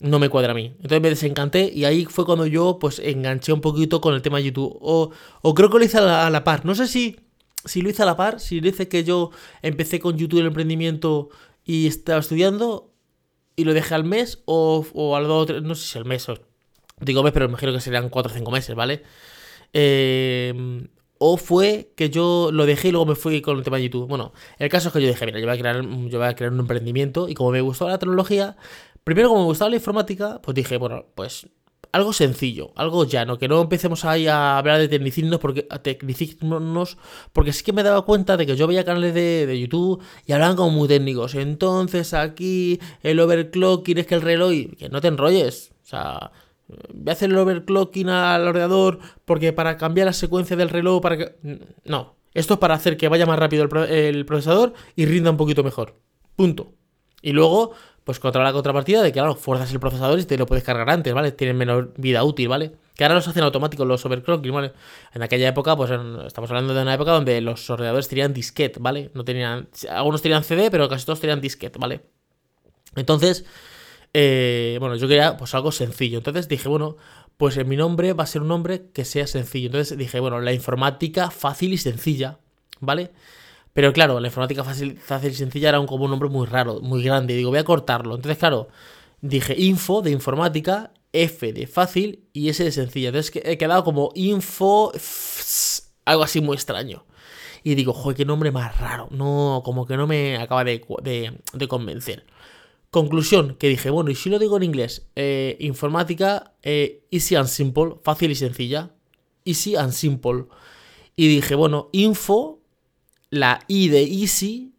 no 0.00 0.18
me 0.18 0.28
cuadra 0.28 0.52
a 0.52 0.54
mí. 0.54 0.74
Entonces 0.76 1.00
me 1.00 1.10
desencanté 1.10 1.70
y 1.74 1.84
ahí 1.84 2.04
fue 2.04 2.24
cuando 2.24 2.46
yo 2.46 2.78
pues 2.78 2.98
enganché 2.98 3.52
un 3.52 3.60
poquito 3.60 4.00
con 4.00 4.14
el 4.14 4.22
tema 4.22 4.38
de 4.38 4.44
YouTube. 4.44 4.76
O, 4.80 5.10
o 5.42 5.54
creo 5.54 5.70
que 5.70 5.78
lo 5.78 5.84
hice 5.84 5.98
a 5.98 6.30
la, 6.30 6.44
par. 6.44 6.64
No 6.64 6.74
sé 6.74 6.86
si, 6.86 7.16
si 7.64 7.82
lo 7.82 7.90
hice 7.90 8.02
a 8.02 8.06
la 8.06 8.16
par, 8.16 8.40
si 8.40 8.60
lo 8.60 8.68
hice 8.68 8.88
que 8.88 9.04
yo 9.04 9.30
empecé 9.62 9.98
con 10.00 10.16
YouTube 10.16 10.40
el 10.40 10.46
emprendimiento 10.46 11.30
y 11.64 11.86
estaba 11.86 12.20
estudiando 12.20 12.92
y 13.56 13.64
lo 13.64 13.74
dejé 13.74 13.94
al 13.94 14.04
mes 14.04 14.42
o, 14.44 14.86
o 14.94 15.16
al 15.16 15.26
dos 15.26 15.62
no 15.62 15.74
sé 15.74 15.86
si 15.88 15.98
al 15.98 16.04
mes 16.04 16.28
o 16.28 16.38
digo 17.00 17.22
mes, 17.22 17.32
pero 17.32 17.46
imagino 17.46 17.72
que 17.72 17.80
serían 17.80 18.08
4 18.08 18.32
o 18.32 18.34
5 18.34 18.50
meses, 18.50 18.74
¿vale? 18.74 19.02
Eh, 19.72 20.86
o 21.20 21.36
fue 21.36 21.92
que 21.96 22.10
yo 22.10 22.50
lo 22.52 22.64
dejé 22.64 22.88
y 22.88 22.90
luego 22.92 23.06
me 23.06 23.14
fui 23.16 23.40
con 23.40 23.58
el 23.58 23.64
tema 23.64 23.76
de 23.76 23.84
YouTube. 23.84 24.06
Bueno, 24.06 24.32
el 24.58 24.68
caso 24.68 24.88
es 24.88 24.94
que 24.94 25.02
yo 25.02 25.08
dije, 25.08 25.26
mira, 25.26 25.40
yo 25.40 25.46
voy 25.46 25.56
a 25.56 25.58
crear, 25.58 25.82
yo 25.82 26.18
voy 26.18 26.28
a 26.28 26.34
crear 26.36 26.52
un 26.52 26.60
emprendimiento 26.60 27.28
y 27.28 27.34
como 27.34 27.50
me 27.50 27.60
gustó 27.60 27.88
la 27.88 27.98
tecnología, 27.98 28.56
Primero, 29.08 29.30
como 29.30 29.40
me 29.40 29.46
gustaba 29.46 29.70
la 29.70 29.76
informática, 29.76 30.38
pues 30.42 30.54
dije, 30.54 30.76
bueno, 30.76 31.06
pues 31.14 31.48
algo 31.92 32.12
sencillo, 32.12 32.72
algo 32.76 33.06
llano, 33.06 33.38
que 33.38 33.48
no 33.48 33.62
empecemos 33.62 34.04
ahí 34.04 34.26
a 34.26 34.58
hablar 34.58 34.78
de 34.80 34.86
tecnicismos 34.86 35.40
porque, 35.40 35.62
tecnicismos, 35.62 36.98
porque 37.32 37.54
sí 37.54 37.64
que 37.64 37.72
me 37.72 37.82
daba 37.82 38.02
cuenta 38.02 38.36
de 38.36 38.44
que 38.44 38.54
yo 38.54 38.66
veía 38.66 38.84
canales 38.84 39.14
de, 39.14 39.58
YouTube 39.58 40.02
y 40.26 40.32
hablaban 40.32 40.56
como 40.56 40.72
muy 40.72 40.88
técnicos. 40.88 41.34
Entonces 41.36 42.12
aquí 42.12 42.80
el 43.02 43.18
overclocking 43.18 43.96
es 43.96 44.06
que 44.06 44.16
el 44.16 44.20
reloj, 44.20 44.52
que 44.78 44.90
no 44.90 45.00
te 45.00 45.08
enrolles, 45.08 45.72
o 45.84 45.86
sea, 45.86 46.30
voy 46.68 47.10
a 47.10 47.12
hacer 47.12 47.30
el 47.30 47.38
overclocking 47.38 48.08
al 48.08 48.46
ordenador 48.46 48.98
porque 49.24 49.52
para 49.52 49.76
cambiar 49.76 50.06
la 50.06 50.12
secuencia 50.12 50.56
del 50.56 50.68
reloj, 50.68 51.00
para 51.02 51.16
que... 51.16 51.66
No, 51.84 52.16
esto 52.34 52.54
es 52.54 52.60
para 52.60 52.74
hacer 52.74 52.96
que 52.96 53.08
vaya 53.08 53.26
más 53.26 53.38
rápido 53.38 53.68
el 53.88 54.26
procesador 54.26 54.74
y 54.94 55.06
rinda 55.06 55.30
un 55.30 55.36
poquito 55.36 55.64
mejor. 55.64 55.96
Punto. 56.36 56.74
Y 57.20 57.32
luego, 57.32 57.72
pues 58.04 58.20
contra 58.20 58.44
la 58.44 58.52
contrapartida 58.52 59.02
de 59.02 59.08
que, 59.08 59.14
claro, 59.14 59.34
fuerzas 59.34 59.72
el 59.72 59.80
procesador 59.80 60.18
y 60.20 60.24
te 60.24 60.38
lo 60.38 60.46
puedes 60.46 60.62
cargar 60.62 60.88
antes, 60.90 61.12
¿vale? 61.12 61.32
Tienen 61.32 61.56
menor 61.56 61.94
vida 61.96 62.22
útil, 62.22 62.48
¿vale? 62.48 62.72
Que 62.94 63.04
ahora 63.04 63.16
los 63.16 63.26
hacen 63.26 63.42
automáticos 63.42 63.86
los 63.86 64.04
overclocking, 64.06 64.52
¿vale? 64.52 64.72
En 65.14 65.22
aquella 65.22 65.48
época, 65.48 65.76
pues 65.76 65.90
estamos 66.26 66.50
hablando 66.50 66.74
de 66.74 66.82
una 66.82 66.94
época 66.94 67.12
donde 67.12 67.40
los 67.40 67.68
ordenadores 67.70 68.06
tenían 68.08 68.32
disquete, 68.32 68.78
¿vale? 68.80 69.10
No 69.14 69.24
tenían. 69.24 69.68
Algunos 69.90 70.22
tenían 70.22 70.44
CD, 70.44 70.70
pero 70.70 70.88
casi 70.88 71.06
todos 71.06 71.20
tenían 71.20 71.40
disquete, 71.40 71.78
¿vale? 71.78 72.02
Entonces, 72.94 73.44
eh, 74.20 74.78
bueno, 74.80 74.96
yo 74.96 75.06
quería 75.06 75.36
pues 75.36 75.54
algo 75.54 75.70
sencillo. 75.70 76.18
Entonces 76.18 76.48
dije, 76.48 76.68
bueno, 76.68 76.96
pues 77.36 77.64
mi 77.64 77.76
nombre 77.76 78.14
va 78.14 78.24
a 78.24 78.26
ser 78.26 78.42
un 78.42 78.48
nombre 78.48 78.90
que 78.92 79.04
sea 79.04 79.28
sencillo. 79.28 79.66
Entonces 79.66 79.96
dije, 79.96 80.18
bueno, 80.18 80.40
la 80.40 80.52
informática 80.52 81.30
fácil 81.30 81.72
y 81.72 81.78
sencilla, 81.78 82.40
¿vale? 82.80 83.12
Pero 83.74 83.92
claro, 83.92 84.18
la 84.18 84.26
informática 84.26 84.64
fácil, 84.64 84.98
fácil 84.98 85.30
y 85.30 85.34
sencilla 85.34 85.68
era 85.68 85.78
un, 85.78 85.86
como 85.86 86.06
un 86.06 86.10
nombre 86.10 86.28
muy 86.28 86.48
raro, 86.48 86.80
muy 86.80 87.00
grande. 87.00 87.36
Digo, 87.36 87.50
voy 87.50 87.60
a 87.60 87.64
cortarlo. 87.64 88.16
Entonces, 88.16 88.38
claro, 88.38 88.68
dije 89.20 89.54
info 89.56 90.02
de 90.02 90.10
informática, 90.10 90.92
F 91.12 91.52
de 91.52 91.68
fácil 91.68 92.24
y 92.32 92.48
S 92.48 92.64
de 92.64 92.72
sencilla. 92.72 93.10
Entonces 93.10 93.40
he 93.44 93.56
quedado 93.56 93.84
como 93.84 94.10
info, 94.16 94.90
algo 96.04 96.24
así 96.24 96.40
muy 96.40 96.56
extraño. 96.56 97.04
Y 97.62 97.76
digo, 97.76 97.92
joder, 97.92 98.16
qué 98.16 98.24
nombre 98.24 98.50
más 98.50 98.78
raro. 98.80 99.06
No, 99.12 99.62
como 99.64 99.86
que 99.86 99.96
no 99.96 100.08
me 100.08 100.38
acaba 100.38 100.64
de, 100.64 100.80
convencer. 101.68 102.24
Conclusión, 102.90 103.56
que 103.56 103.68
dije, 103.68 103.90
bueno, 103.90 104.10
y 104.10 104.14
si 104.14 104.30
lo 104.30 104.38
digo 104.38 104.56
en 104.56 104.62
inglés, 104.62 105.08
eh, 105.14 105.56
informática, 105.60 106.54
eh, 106.62 107.04
easy 107.10 107.34
and 107.34 107.48
simple, 107.48 107.96
fácil 108.02 108.30
y 108.30 108.34
sencilla. 108.34 108.90
Easy 109.44 109.76
and 109.76 109.92
simple. 109.92 110.44
Y 111.16 111.28
dije, 111.28 111.54
bueno, 111.54 111.90
info 111.92 112.60
la 113.30 113.60
I 113.68 113.88
de 113.88 114.02
Easy 114.04 114.72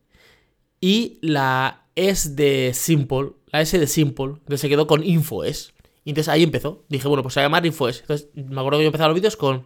y 0.81 1.19
la 1.21 1.85
S 1.95 2.29
de 2.31 2.71
Simple, 2.73 3.33
la 3.47 3.61
S 3.61 3.77
de 3.77 3.87
Simple, 3.87 4.25
entonces 4.25 4.61
se 4.61 4.69
quedó 4.69 4.87
con 4.87 5.03
InfoS. 5.03 5.73
Y 6.05 6.11
entonces 6.11 6.29
ahí 6.29 6.43
empezó. 6.43 6.85
Dije, 6.89 7.07
bueno, 7.07 7.21
pues 7.23 7.37
a 7.37 7.41
llamar 7.41 7.65
InfoS. 7.65 8.01
Entonces 8.01 8.29
me 8.33 8.59
acuerdo 8.59 8.79
que 8.79 8.85
yo 8.85 8.87
empezaba 8.87 9.09
los 9.09 9.15
vídeos 9.15 9.35
con 9.35 9.65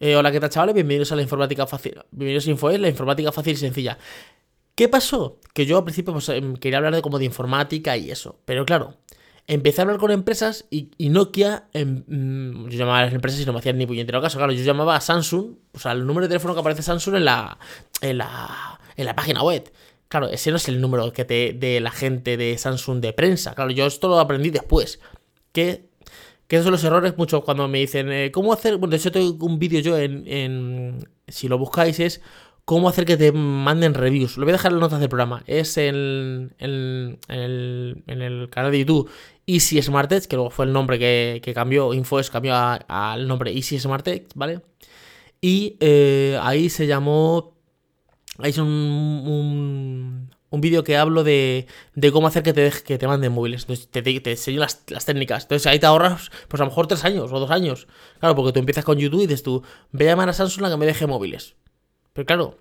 Eh, 0.00 0.16
hola, 0.16 0.32
¿qué 0.32 0.40
tal, 0.40 0.50
chavales? 0.50 0.74
Bienvenidos 0.74 1.12
a 1.12 1.16
la 1.16 1.22
informática 1.22 1.66
fácil. 1.66 1.94
Bienvenidos 2.10 2.46
a 2.46 2.50
InfoES, 2.50 2.80
la 2.80 2.88
informática 2.88 3.30
fácil 3.30 3.52
y 3.52 3.56
sencilla. 3.56 3.96
¿Qué 4.74 4.88
pasó? 4.88 5.40
Que 5.52 5.66
yo 5.66 5.78
al 5.78 5.84
principio 5.84 6.12
pues, 6.12 6.28
em, 6.30 6.56
quería 6.56 6.78
hablar 6.78 6.94
de 6.94 7.02
como 7.02 7.18
de 7.18 7.24
informática 7.24 7.96
y 7.96 8.10
eso. 8.10 8.40
Pero 8.44 8.64
claro, 8.66 8.94
empecé 9.46 9.80
a 9.80 9.84
hablar 9.84 9.98
con 9.98 10.10
empresas 10.10 10.66
y, 10.70 10.88
Nokia, 11.08 11.68
em, 11.72 12.04
mm, 12.06 12.68
yo 12.68 12.78
llamaba 12.78 13.00
a 13.00 13.04
las 13.04 13.14
empresas 13.14 13.40
y 13.40 13.46
no 13.46 13.52
me 13.52 13.60
hacían 13.60 13.78
ni 13.78 13.86
puñetero 13.86 14.20
caso. 14.20 14.38
Claro, 14.38 14.52
yo 14.52 14.64
llamaba 14.64 14.96
a 14.96 15.00
Samsung, 15.00 15.56
o 15.72 15.78
sea, 15.78 15.92
el 15.92 16.06
número 16.06 16.26
de 16.26 16.28
teléfono 16.28 16.54
que 16.54 16.60
aparece 16.60 16.82
Samsung 16.82 17.16
en 17.16 17.24
la, 17.24 17.58
en 18.00 18.18
la, 18.18 18.80
en 18.96 19.06
la 19.06 19.14
página 19.14 19.42
web. 19.42 19.72
Claro, 20.08 20.28
ese 20.28 20.50
no 20.50 20.56
es 20.58 20.68
el 20.68 20.80
número 20.80 21.12
que 21.12 21.24
te, 21.24 21.52
de 21.52 21.80
la 21.80 21.90
gente 21.90 22.36
de 22.36 22.58
Samsung 22.58 23.00
de 23.00 23.12
prensa. 23.12 23.54
Claro, 23.54 23.70
yo 23.70 23.86
esto 23.86 24.08
lo 24.08 24.18
aprendí 24.18 24.50
después. 24.50 25.00
Que 25.52 25.88
que 26.46 26.56
esos 26.56 26.64
son 26.64 26.72
los 26.72 26.84
errores 26.84 27.16
mucho 27.16 27.42
cuando 27.42 27.68
me 27.68 27.78
dicen, 27.78 28.12
eh, 28.12 28.30
¿cómo 28.30 28.52
hacer? 28.52 28.76
Bueno, 28.76 28.90
de 28.90 28.96
hecho 28.98 29.10
tengo 29.10 29.46
un 29.46 29.58
vídeo 29.58 29.80
yo 29.80 29.98
en, 29.98 31.08
si 31.26 31.48
lo 31.48 31.58
buscáis, 31.58 32.00
es 32.00 32.20
cómo 32.64 32.88
hacer 32.88 33.04
que 33.04 33.16
te 33.16 33.32
manden 33.32 33.94
reviews. 33.94 34.36
Lo 34.36 34.44
voy 34.44 34.50
a 34.50 34.54
dejar 34.54 34.72
en 34.72 34.76
las 34.76 34.82
notas 34.82 35.00
del 35.00 35.08
programa. 35.08 35.42
Es 35.46 35.76
en, 35.76 36.54
en, 36.58 37.18
el, 37.28 38.48
canal 38.50 38.72
de 38.72 38.78
YouTube 38.80 39.10
Easy 39.46 39.80
Smart 39.82 40.10
Edge, 40.12 40.26
que 40.26 40.36
luego 40.36 40.50
fue 40.50 40.64
el 40.66 40.72
nombre 40.72 40.98
que, 40.98 41.52
cambió, 41.54 41.92
InfoES 41.94 42.30
cambió 42.30 42.54
al 42.56 43.28
nombre 43.28 43.52
Easy 43.52 43.78
Smart 43.78 44.06
Edge, 44.08 44.26
¿vale? 44.34 44.60
Y 45.40 45.76
eh, 45.80 46.38
ahí 46.42 46.70
se 46.70 46.86
llamó... 46.86 47.52
Ahí 48.38 48.50
es 48.50 48.58
un, 48.58 50.28
un 50.54 50.60
vídeo 50.60 50.84
que 50.84 50.96
hablo 50.96 51.24
de, 51.24 51.66
de, 51.94 52.12
cómo 52.12 52.28
hacer 52.28 52.42
que 52.42 52.52
te, 52.52 52.70
que 52.84 52.96
te 52.96 53.06
manden 53.06 53.32
móviles. 53.32 53.62
Entonces 53.62 53.88
te, 53.88 54.02
te, 54.02 54.30
enseño 54.30 54.60
las, 54.60 54.82
las, 54.88 55.04
técnicas. 55.04 55.44
Entonces 55.44 55.66
ahí 55.66 55.78
te 55.78 55.86
ahorras, 55.86 56.30
pues 56.48 56.60
a 56.60 56.64
lo 56.64 56.70
mejor 56.70 56.86
tres 56.86 57.04
años 57.04 57.30
o 57.32 57.40
dos 57.40 57.50
años. 57.50 57.88
Claro, 58.20 58.34
porque 58.34 58.52
tú 58.52 58.60
empiezas 58.60 58.84
con 58.84 58.98
YouTube 58.98 59.22
y 59.22 59.26
dices 59.26 59.42
tú, 59.42 59.62
voy 59.92 60.06
a 60.06 60.10
llamar 60.10 60.28
a 60.28 60.32
Samsung 60.32 60.64
a 60.66 60.70
que 60.70 60.76
me 60.76 60.86
deje 60.86 61.06
móviles. 61.06 61.56
Pero 62.14 62.26
claro, 62.26 62.58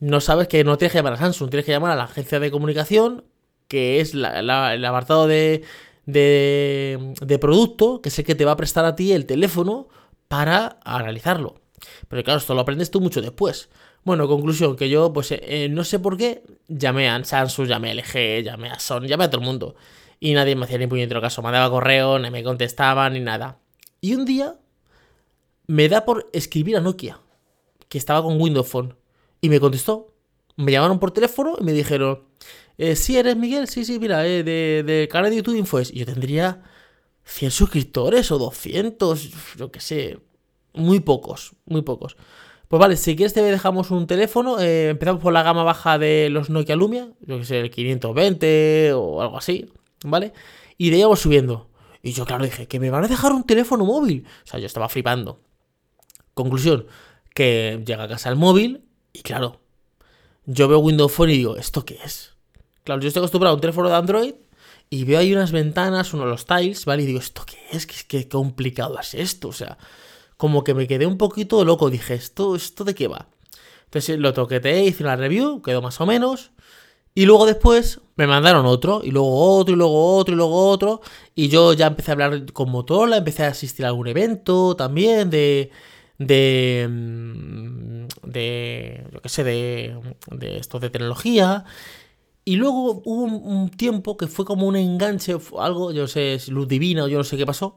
no 0.00 0.20
sabes 0.20 0.48
que 0.48 0.64
no 0.64 0.78
tienes 0.78 0.92
que 0.92 0.98
llamar 0.98 1.12
a 1.12 1.18
Samsung, 1.18 1.50
tienes 1.50 1.66
que 1.66 1.72
llamar 1.72 1.90
a 1.90 1.96
la 1.96 2.04
agencia 2.04 2.40
de 2.40 2.50
comunicación, 2.50 3.24
que 3.68 4.00
es 4.00 4.14
la, 4.14 4.74
el 4.74 4.84
apartado 4.84 5.26
de, 5.26 5.64
de, 6.06 7.38
producto, 7.40 8.00
que 8.00 8.08
el 8.08 8.24
que 8.24 8.34
te 8.34 8.44
va 8.44 8.52
a 8.52 8.56
prestar 8.56 8.84
a 8.84 8.96
ti 8.96 9.12
el 9.12 9.26
teléfono 9.26 9.88
para 10.28 10.78
analizarlo. 10.84 11.60
Pero 12.08 12.22
claro, 12.22 12.38
esto 12.38 12.54
lo 12.54 12.60
aprendes 12.60 12.90
tú 12.90 13.00
mucho 13.00 13.20
después. 13.20 13.68
Bueno, 14.04 14.28
conclusión, 14.28 14.76
que 14.76 14.88
yo, 14.88 15.12
pues, 15.12 15.32
eh, 15.32 15.68
no 15.70 15.82
sé 15.84 15.98
por 15.98 16.16
qué, 16.16 16.42
llamé 16.68 17.08
a 17.08 17.22
Samsung, 17.24 17.66
llamé 17.66 17.90
a 17.90 17.94
LG, 17.94 18.44
llamé 18.44 18.70
a 18.70 18.78
Sony, 18.78 19.06
llamé 19.06 19.24
a 19.24 19.30
todo 19.30 19.40
el 19.40 19.46
mundo. 19.46 19.74
Y 20.20 20.34
nadie 20.34 20.56
me 20.56 20.64
hacía 20.64 20.78
ni 20.78 20.86
puñetero 20.86 21.20
caso. 21.20 21.42
Mandaba 21.42 21.70
correo, 21.70 22.18
ni 22.18 22.30
me 22.30 22.42
contestaban, 22.44 23.14
ni 23.14 23.20
nada. 23.20 23.58
Y 24.00 24.14
un 24.14 24.24
día, 24.24 24.56
me 25.66 25.88
da 25.88 26.04
por 26.04 26.28
escribir 26.32 26.76
a 26.76 26.80
Nokia, 26.80 27.18
que 27.94 27.98
estaba 27.98 28.24
con 28.24 28.40
Windows 28.40 28.66
Phone. 28.66 28.96
Y 29.40 29.48
me 29.48 29.60
contestó. 29.60 30.12
Me 30.56 30.72
llamaron 30.72 30.98
por 30.98 31.12
teléfono 31.12 31.54
y 31.60 31.62
me 31.62 31.72
dijeron, 31.72 32.24
eh, 32.76 32.96
sí, 32.96 33.16
eres 33.16 33.36
Miguel, 33.36 33.68
sí, 33.68 33.84
sí, 33.84 34.00
mira, 34.00 34.26
eh, 34.26 34.42
de, 34.42 34.82
de 34.84 35.06
canal 35.08 35.30
de 35.30 35.36
YouTube 35.36 35.54
Info 35.54 35.80
Y 35.80 36.00
yo 36.00 36.04
tendría 36.04 36.64
100 37.22 37.52
suscriptores 37.52 38.32
o 38.32 38.38
200, 38.38 39.56
yo 39.56 39.70
qué 39.70 39.78
sé, 39.78 40.18
muy 40.72 40.98
pocos, 40.98 41.54
muy 41.66 41.82
pocos. 41.82 42.16
Pues 42.66 42.80
vale, 42.80 42.96
si 42.96 43.14
quieres 43.14 43.32
te 43.32 43.42
dejamos 43.42 43.92
un 43.92 44.08
teléfono. 44.08 44.58
Eh, 44.58 44.88
empezamos 44.90 45.22
por 45.22 45.32
la 45.32 45.44
gama 45.44 45.62
baja 45.62 45.96
de 45.96 46.30
los 46.30 46.50
Nokia 46.50 46.74
Lumia, 46.74 47.12
yo 47.20 47.38
que 47.38 47.44
sé, 47.44 47.60
el 47.60 47.70
520 47.70 48.92
o 48.94 49.22
algo 49.22 49.38
así, 49.38 49.70
¿vale? 50.04 50.32
Y 50.78 50.90
de 50.90 50.96
ahí 50.96 51.02
vamos 51.04 51.20
subiendo. 51.20 51.70
Y 52.02 52.10
yo, 52.10 52.24
claro, 52.24 52.44
dije, 52.44 52.66
que 52.66 52.80
me 52.80 52.90
van 52.90 53.04
a 53.04 53.08
dejar 53.08 53.30
un 53.32 53.44
teléfono 53.44 53.84
móvil. 53.84 54.26
O 54.42 54.46
sea, 54.48 54.58
yo 54.58 54.66
estaba 54.66 54.88
flipando. 54.88 55.38
Conclusión, 56.34 56.86
que 57.34 57.82
llega 57.84 58.04
a 58.04 58.08
casa 58.08 58.30
el 58.30 58.36
móvil 58.36 58.84
y 59.12 59.20
claro, 59.20 59.60
yo 60.46 60.68
veo 60.68 60.78
Windows 60.78 61.12
Phone 61.12 61.30
y 61.30 61.36
digo, 61.36 61.56
¿esto 61.56 61.84
qué 61.84 61.98
es? 62.04 62.32
Claro, 62.84 63.00
yo 63.00 63.08
estoy 63.08 63.20
acostumbrado 63.20 63.52
a 63.52 63.56
un 63.56 63.60
teléfono 63.60 63.88
de 63.88 63.94
Android 63.96 64.34
y 64.90 65.04
veo 65.04 65.18
ahí 65.18 65.32
unas 65.32 65.52
ventanas, 65.52 66.12
uno 66.14 66.24
de 66.24 66.30
los 66.30 66.44
tiles, 66.46 66.84
¿vale? 66.84 67.02
Y 67.02 67.06
digo, 67.06 67.18
¿esto 67.18 67.44
qué 67.46 67.58
es? 67.72 67.86
¿Qué, 67.86 68.28
complicado 68.28 68.98
es 69.00 69.14
esto? 69.14 69.48
O 69.48 69.52
sea, 69.52 69.78
como 70.36 70.62
que 70.62 70.74
me 70.74 70.86
quedé 70.86 71.06
un 71.06 71.18
poquito 71.18 71.64
loco. 71.64 71.90
Dije, 71.90 72.14
¿esto, 72.14 72.54
esto 72.54 72.84
de 72.84 72.94
qué 72.94 73.08
va? 73.08 73.28
Entonces 73.86 74.18
lo 74.18 74.32
toqueteé, 74.32 74.84
hice 74.84 75.02
una 75.02 75.16
review, 75.16 75.62
quedó 75.62 75.80
más 75.82 76.00
o 76.00 76.06
menos. 76.06 76.50
Y 77.14 77.26
luego 77.26 77.46
después 77.46 78.00
me 78.16 78.26
mandaron 78.26 78.66
otro, 78.66 79.00
y 79.04 79.10
luego 79.10 79.56
otro, 79.56 79.74
y 79.74 79.78
luego 79.78 80.16
otro, 80.16 80.34
y 80.34 80.36
luego 80.36 80.68
otro. 80.68 81.00
Y 81.34 81.48
yo 81.48 81.72
ya 81.72 81.86
empecé 81.86 82.10
a 82.10 82.14
hablar 82.14 82.52
con 82.52 82.70
Motorola, 82.70 83.16
empecé 83.16 83.44
a 83.44 83.48
asistir 83.48 83.84
a 83.84 83.88
algún 83.88 84.08
evento 84.08 84.76
también 84.76 85.30
de. 85.30 85.70
De. 86.18 86.86
Mm, 86.90 88.06
de. 88.22 89.06
yo 89.12 89.20
qué 89.20 89.28
sé, 89.28 89.44
de. 89.44 89.98
de 90.30 90.58
esto 90.58 90.78
de 90.80 90.90
tecnología. 90.90 91.64
Y 92.44 92.56
luego 92.56 93.02
hubo 93.04 93.24
un, 93.24 93.70
tiempo 93.70 94.16
que 94.16 94.26
fue 94.26 94.44
como 94.44 94.66
un 94.66 94.76
enganche, 94.76 95.34
algo, 95.58 95.92
yo 95.92 96.02
no 96.02 96.08
sé, 96.08 96.38
luz 96.48 96.68
divina 96.68 97.04
o 97.04 97.08
yo 97.08 97.16
no 97.16 97.24
sé 97.24 97.38
qué 97.38 97.46
pasó, 97.46 97.74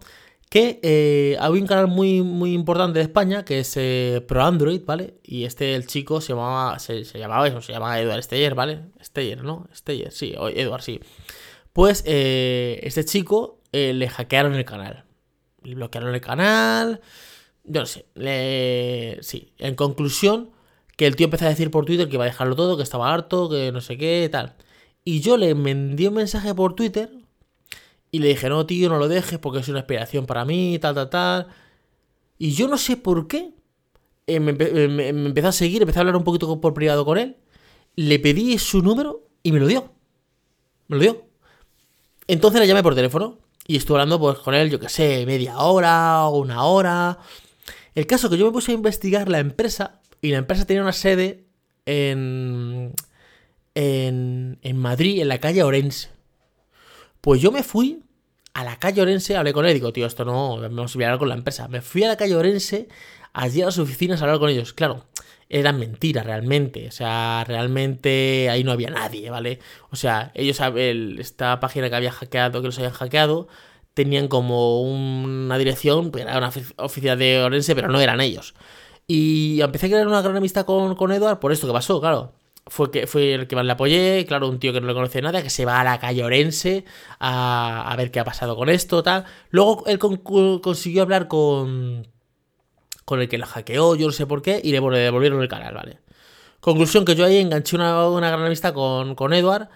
que 0.50 0.79
eh, 0.84 1.38
había 1.39 1.62
un 1.62 1.67
canal 1.67 1.88
muy, 1.88 2.22
muy 2.22 2.53
importante 2.53 3.00
de 3.00 3.03
España 3.03 3.46
que 3.46 3.60
es 3.60 3.74
eh, 3.77 4.24
Pro 4.27 4.44
Android, 4.44 4.82
¿vale? 4.86 5.20
Y 5.24 5.46
este, 5.46 5.74
el 5.75 5.88
chico, 5.88 6.20
se 6.20 6.34
llamaba, 6.34 6.79
se, 6.79 7.03
llamaba 7.03 7.48
eso, 7.48 7.62
se 7.62 7.72
llamaba 7.72 8.00
Edward 8.00 8.24
Steyer, 8.24 8.56
¿vale? 8.56 8.82
Steyer, 9.01 9.44
¿no? 9.44 9.70
Steyer, 9.74 10.12
sí, 10.12 10.34
Edward, 10.36 10.82
sí. 10.82 11.00
Pues 11.72 12.03
eh, 12.06 12.79
este 12.84 13.06
chico 13.06 13.62
le 13.72 14.10
hackearon 14.10 14.56
el 14.56 14.65
canal. 14.65 15.06
Le 15.63 15.75
bloquearon 15.75 16.13
el 16.13 16.22
canal. 16.22 17.01
Yo 17.67 17.81
no 17.81 17.86
sé. 17.86 18.05
Le... 18.15 19.19
Sí, 19.21 19.53
en 19.59 19.75
conclusión, 19.75 20.51
que 20.95 21.05
el 21.05 21.15
tío 21.15 21.25
empezó 21.25 21.45
a 21.45 21.50
decir 21.50 21.69
por 21.69 21.86
Twitter 21.86 22.07
que 22.07 22.15
iba 22.15 22.24
a 22.24 22.27
dejarlo 22.27 22.55
todo, 22.55 22.77
que 22.77 22.83
estaba 22.83 23.13
harto, 23.13 23.50
que 23.50 23.71
no 23.71 23.81
sé 23.81 23.97
qué, 23.97 24.27
tal. 24.31 24.55
Y 25.03 25.21
yo 25.21 25.38
le 25.38 25.51
envié 25.51 26.09
un 26.09 26.15
mensaje 26.15 26.53
por 26.55 26.75
Twitter 26.75 27.09
y 28.12 28.19
le 28.19 28.29
dije, 28.29 28.50
no, 28.50 28.65
tío, 28.65 28.89
no 28.89 28.97
lo 28.97 29.07
dejes 29.07 29.39
porque 29.39 29.59
es 29.59 29.69
una 29.69 29.79
inspiración 29.79 30.25
para 30.25 30.45
mí, 30.45 30.79
tal, 30.79 30.95
tal, 30.95 31.09
tal. 31.09 31.47
Y 32.39 32.51
yo 32.51 32.67
no 32.67 32.77
sé 32.77 32.97
por 32.97 33.27
qué. 33.27 33.53
Eh, 34.27 34.39
me, 34.39 34.51
empezó 35.07 35.47
a 35.47 35.51
seguir, 35.51 35.81
empecé 35.81 36.00
a 36.00 36.01
hablar 36.01 36.15
un 36.15 36.24
poquito 36.24 36.59
por 36.59 36.74
privado 36.74 37.05
con 37.05 37.17
él. 37.17 37.38
Le 37.95 38.19
pedí 38.19 38.57
su 38.57 38.81
número 38.81 39.27
y 39.43 39.51
me 39.51 39.59
lo 39.59 39.67
dio. 39.67 39.91
Me 40.88 40.97
lo 40.97 41.01
dio. 41.03 41.25
Entonces 42.27 42.59
le 42.59 42.67
llamé 42.67 42.83
por 42.83 42.95
teléfono 42.95 43.38
y 43.67 43.77
estuve 43.77 43.97
hablando 43.97 44.19
pues, 44.19 44.39
con 44.39 44.53
él, 44.55 44.69
yo 44.69 44.79
qué 44.79 44.89
sé, 44.89 45.25
media 45.25 45.59
hora 45.59 46.25
o 46.25 46.39
una 46.39 46.63
hora. 46.65 47.19
El 47.97 48.05
caso 48.05 48.29
que 48.29 48.37
yo 48.37 48.45
me 48.45 48.51
puse 48.51 48.71
a 48.71 48.75
investigar 48.75 49.27
la 49.27 49.39
empresa 49.39 50.01
y 50.21 50.29
la 50.29 50.37
empresa 50.37 50.65
tenía 50.67 50.83
una 50.83 50.93
sede 50.93 51.45
en, 51.87 52.93
en, 53.73 54.59
en 54.61 54.77
Madrid, 54.77 55.19
en 55.19 55.27
la 55.27 55.39
calle 55.39 55.63
Orense. 55.63 56.09
Pues 57.21 57.41
yo 57.41 57.51
me 57.51 57.63
fui 57.63 58.03
a 58.53 58.63
la 58.63 58.77
calle 58.77 59.01
Orense, 59.01 59.35
hablé 59.35 59.51
con 59.51 59.65
él, 59.65 59.73
digo, 59.73 59.91
tío, 59.93 60.05
esto 60.05 60.25
no, 60.25 60.61
vamos 60.61 60.91
a 60.91 60.93
hablar 60.93 61.17
con 61.17 61.27
la 61.27 61.33
empresa. 61.33 61.67
Me 61.69 61.81
fui 61.81 62.03
a 62.03 62.09
la 62.09 62.17
calle 62.17 62.35
Orense, 62.35 62.87
allí 63.33 63.63
a 63.63 63.65
las 63.65 63.79
oficinas 63.79 64.21
a 64.21 64.25
hablar 64.25 64.37
con 64.37 64.51
ellos. 64.51 64.73
Claro, 64.73 65.07
era 65.49 65.73
mentira 65.73 66.21
realmente, 66.21 66.87
o 66.89 66.91
sea, 66.91 67.45
realmente 67.47 68.47
ahí 68.51 68.63
no 68.63 68.73
había 68.73 68.91
nadie, 68.91 69.31
¿vale? 69.31 69.57
O 69.89 69.95
sea, 69.95 70.31
ellos, 70.35 70.61
esta 71.17 71.59
página 71.59 71.89
que 71.89 71.95
había 71.95 72.11
hackeado, 72.11 72.61
que 72.61 72.67
los 72.67 72.77
habían 72.77 72.93
hackeado, 72.93 73.47
tenían 73.97 74.29
como 74.29 74.81
una 74.81 75.57
dirección, 75.57 76.11
era 76.17 76.37
una 76.37 76.51
oficina 76.77 77.17
de 77.17 77.41
Orense, 77.43 77.75
pero 77.75 77.89
no 77.89 77.99
eran 77.99 78.21
ellos. 78.21 78.53
Y 79.07 79.59
empecé 79.61 79.87
a 79.87 79.89
crear 79.89 80.07
una 80.07 80.21
gran 80.21 80.37
amistad 80.37 80.65
con, 80.65 80.95
con 80.95 81.11
Edward 81.11 81.39
por 81.39 81.51
esto 81.51 81.67
que 81.67 81.73
pasó, 81.73 81.99
claro 81.99 82.33
fue, 82.69 82.91
que, 82.91 83.07
fue 83.07 83.33
el 83.33 83.47
que 83.47 83.55
más 83.55 83.65
le 83.65 83.71
apoyé, 83.71 84.25
claro, 84.27 84.47
un 84.49 84.59
tío 84.59 84.73
que 84.73 84.81
no 84.81 84.87
le 84.87 84.93
conoce 84.93 85.21
nada, 85.21 85.41
que 85.41 85.49
se 85.49 85.65
va 85.65 85.79
a 85.79 85.83
la 85.83 85.99
calle 85.99 86.23
Orense 86.23 86.85
a, 87.19 87.93
ver 87.97 88.11
qué 88.11 88.19
ha 88.19 88.25
pasado 88.25 88.55
con 88.55 88.69
esto, 88.69 89.03
tal. 89.03 89.25
Luego 89.49 89.83
él 89.87 89.99
consiguió 89.99 91.01
hablar 91.03 91.27
con, 91.27 92.07
con 93.05 93.21
el 93.21 93.29
que 93.29 93.37
lo 93.37 93.45
hackeó, 93.45 93.95
yo 93.95 94.07
no 94.07 94.13
sé 94.13 94.25
por 94.25 94.41
qué, 94.41 94.59
y 94.63 94.71
le 94.71 94.79
devolvieron 94.99 95.41
el 95.41 95.47
canal, 95.47 95.73
¿vale? 95.73 95.99
Conclusión 96.59 97.05
que 97.05 97.15
yo 97.15 97.25
ahí 97.25 97.37
enganché 97.37 97.75
una, 97.75 98.07
una 98.09 98.29
gran 98.29 98.45
amistad 98.45 98.73
con, 98.73 99.15
con 99.15 99.33
Edward. 99.33 99.69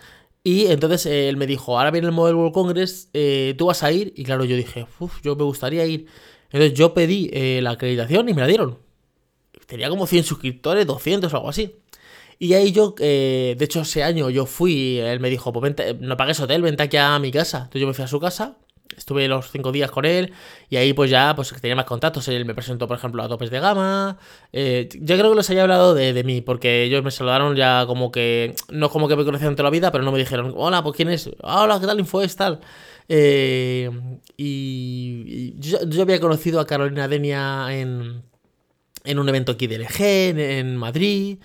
Y 0.44 0.68
entonces 0.68 1.06
eh, 1.06 1.30
él 1.30 1.38
me 1.38 1.46
dijo, 1.46 1.78
ahora 1.78 1.92
viene 1.92 2.08
el 2.08 2.14
Mobile 2.14 2.36
World 2.36 2.54
Congress, 2.54 3.10
eh, 3.14 3.54
tú 3.58 3.68
vas 3.68 3.84
a 3.84 3.92
ir. 3.92 4.14
Y 4.16 4.24
claro, 4.24 4.44
yo 4.44 4.56
dije, 4.56 4.88
uff, 5.00 5.22
yo 5.22 5.36
me 5.36 5.44
gustaría 5.44 5.86
ir. 5.86 6.08
Entonces 6.52 6.74
yo 6.74 6.94
pedí 6.94 7.30
eh, 7.32 7.60
la 7.62 7.72
acreditación 7.72 8.28
y 8.30 8.34
me 8.34 8.42
la 8.42 8.48
dieron. 8.48 8.80
Tenía 9.68 9.90
como 9.90 10.08
100 10.08 10.24
suscriptores, 10.24 10.86
200 10.86 11.32
o 11.34 11.38
algo 11.38 11.50
así. 11.50 11.76
Y 12.40 12.54
ahí 12.54 12.72
yo, 12.72 12.96
de 12.98 13.56
hecho, 13.60 13.82
ese 13.82 14.04
año 14.04 14.32
yo 14.32 14.48
fui, 14.48 14.98
él 14.98 15.20
me 15.20 15.30
dijo, 15.30 15.54
pues 15.54 15.62
vente, 15.62 15.94
no 16.00 16.18
pagues 16.18 16.40
hotel, 16.40 16.64
vente 16.64 16.82
aquí 16.82 16.98
a 16.98 17.20
mi 17.20 17.32
casa. 17.32 17.60
Entonces 17.60 17.82
yo 17.82 17.88
me 17.88 17.94
fui 17.94 18.04
a 18.04 18.08
su 18.08 18.20
casa, 18.20 18.58
estuve 19.12 19.28
los 19.28 19.52
cinco 19.52 19.72
días 19.72 19.92
con 19.92 20.06
él 20.06 20.32
y 20.70 20.78
ahí 20.78 20.94
pues 20.94 21.12
ya 21.12 21.36
pues 21.36 21.54
tenía 21.62 21.76
más 21.76 21.86
contactos. 21.86 22.28
Él 22.30 22.46
me 22.46 22.56
presentó, 22.56 22.88
por 22.88 22.98
ejemplo, 22.98 23.22
a 23.22 23.28
topes 23.28 23.50
de 23.50 23.60
gama. 23.60 24.18
Eh, 24.54 24.88
yo 24.94 25.18
creo 25.18 25.32
que 25.32 25.36
les 25.36 25.50
haya 25.50 25.64
hablado 25.64 25.94
de, 25.94 26.24
mí, 26.24 26.42
porque 26.42 26.84
ellos 26.84 27.04
me 27.04 27.12
saludaron 27.12 27.56
ya 27.56 27.86
como 27.86 28.12
que, 28.12 28.56
no 28.70 28.90
como 28.90 29.08
que 29.08 29.16
me 29.16 29.26
conocían 29.26 29.56
toda 29.56 29.66
la 29.66 29.70
vida, 29.72 29.92
pero 29.92 30.04
no 30.04 30.12
me 30.12 30.20
dijeron, 30.20 30.54
hola, 30.56 30.82
pues 30.82 30.96
quién 30.96 31.10
es, 31.10 31.30
hola, 31.42 31.80
¿qué 31.80 31.88
tal 31.88 32.00
info 32.00 32.22
es 32.22 32.36
tal? 32.36 32.62
Eh, 33.10 33.90
y, 34.38 35.60
yo, 35.60 35.80
yo, 35.90 36.02
había 36.04 36.20
conocido 36.22 36.62
a 36.62 36.66
Carolina 36.66 37.10
Denia 37.10 37.68
en, 37.72 38.24
en 39.04 39.20
un 39.20 39.28
evento 39.28 39.52
aquí 39.52 39.68
de 39.68 39.80
LG, 39.80 40.40
en, 40.40 40.78
Madrid. 40.78 41.40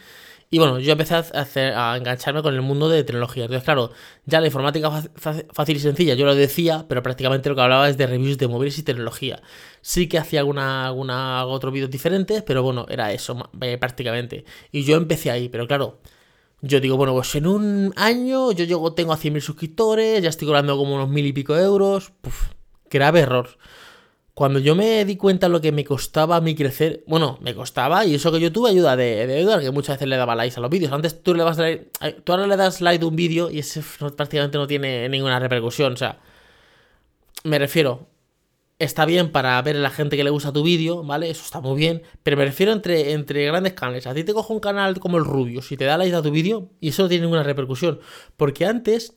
Y 0.49 0.59
bueno, 0.59 0.79
yo 0.79 0.93
empecé 0.93 1.15
a, 1.15 1.19
hacer, 1.19 1.73
engancharme 1.73 2.43
con 2.43 2.55
el 2.55 2.63
mundo 2.63 2.89
de 2.89 3.03
tecnología. 3.03 3.45
Entonces, 3.45 3.65
claro, 3.65 3.91
ya 4.27 4.41
la 4.41 4.47
informática 4.47 4.91
fácil 5.17 5.77
y 5.77 5.81
sencilla, 5.81 6.15
yo 6.15 6.25
lo 6.25 6.35
decía, 6.37 6.87
pero 6.89 7.03
prácticamente 7.03 7.49
lo 7.49 7.57
que 7.57 7.63
hablaba 7.63 7.89
es 7.89 7.97
de 7.97 8.07
reviews 8.07 8.39
de 8.39 8.47
móviles 8.47 8.79
y 8.79 8.85
tecnología. 8.85 9.43
Sí 9.81 10.09
que 10.09 10.19
hacía 10.19 10.41
alguna, 10.41 10.87
alguna 10.87 11.45
otro 11.47 11.73
vídeo 11.73 11.89
diferentes, 11.89 12.43
pero 12.43 12.63
bueno, 12.63 12.87
era 12.89 13.13
eso 13.13 13.51
eh, 13.61 13.77
prácticamente. 13.79 14.45
Y 14.71 14.85
yo 14.85 14.97
empecé 14.97 15.33
ahí, 15.33 15.49
pero 15.49 15.67
claro, 15.67 16.01
yo 16.63 16.81
digo, 16.81 16.97
bueno, 16.97 17.13
pues 17.13 17.35
en 17.35 17.47
un 17.47 17.93
año 17.97 18.53
yo 18.53 18.65
llego, 18.65 18.93
tengo 18.95 19.13
a 19.13 19.19
100.000 19.19 19.41
suscriptores, 19.41 20.23
ya 20.23 20.29
estoy 20.29 20.47
cobrando 20.47 20.77
como 20.77 20.95
unos 20.95 21.09
mil 21.09 21.27
y 21.27 21.33
pico 21.33 21.57
euros. 21.57 22.13
Puf, 22.21 22.51
grave 22.91 23.21
error. 23.21 23.49
Cuando 24.37 24.59
yo 24.59 24.75
me 24.75 25.03
di 25.07 25.17
cuenta 25.17 25.49
lo 25.49 25.63
que 25.63 25.73
me 25.73 25.83
costaba 25.83 26.37
a 26.37 26.43
mí 26.43 26.55
crecer, 26.55 27.03
bueno, 27.07 27.39
me 27.41 27.55
costaba, 27.55 28.05
y 28.05 28.17
eso 28.17 28.31
que 28.31 28.39
yo 28.39 28.53
tuve 28.53 28.69
ayuda 28.69 28.95
de, 28.95 29.27
de 29.27 29.61
que 29.63 29.71
muchas 29.71 29.97
veces 29.97 30.09
le 30.09 30.19
daba 30.19 30.35
likes 30.35 30.59
a 30.59 30.61
los 30.61 30.69
vídeos. 30.69 30.93
Antes 30.93 31.23
tú 31.23 31.35
le 31.35 31.43
das 31.43 31.57
like, 31.57 31.87
tú 32.23 32.33
ahora 32.33 32.47
le 32.47 32.55
das 32.59 32.83
like 32.83 32.99
de 32.99 33.07
un 33.07 33.17
vídeo 33.17 33.51
y 33.51 33.61
ese 33.61 33.83
prácticamente 34.15 34.59
no 34.59 34.67
tiene 34.67 35.09
ninguna 35.09 35.39
repercusión. 35.39 35.95
O 35.95 35.97
sea, 35.97 36.21
me 37.45 37.59
refiero, 37.59 38.09
está 38.79 39.07
bien 39.07 39.33
para 39.33 39.63
ver 39.63 39.77
a 39.77 39.79
la 39.79 39.89
gente 39.89 40.19
que 40.19 40.25
le 40.25 40.29
gusta 40.29 40.53
tu 40.53 40.63
vídeo, 40.63 41.03
¿vale? 41.03 41.31
Eso 41.31 41.43
está 41.43 41.63
muy 41.63 41.79
bien. 41.79 42.03
Pero 42.23 42.37
me 42.37 42.45
refiero 42.45 42.73
entre, 42.73 43.13
entre 43.13 43.47
grandes 43.47 43.73
canales. 43.73 44.07
A 44.07 44.13
ti 44.13 44.23
te 44.23 44.35
cojo 44.35 44.53
un 44.53 44.61
canal 44.61 45.01
como 45.01 45.17
el 45.17 45.25
Rubio, 45.25 45.63
si 45.63 45.79
te 45.79 45.87
da 45.87 45.97
like 45.97 46.15
a 46.15 46.21
tu 46.21 46.31
vídeo, 46.31 46.69
y 46.79 46.89
eso 46.89 47.05
no 47.05 47.09
tiene 47.09 47.23
ninguna 47.23 47.43
repercusión. 47.43 48.01
Porque 48.37 48.67
antes, 48.67 49.15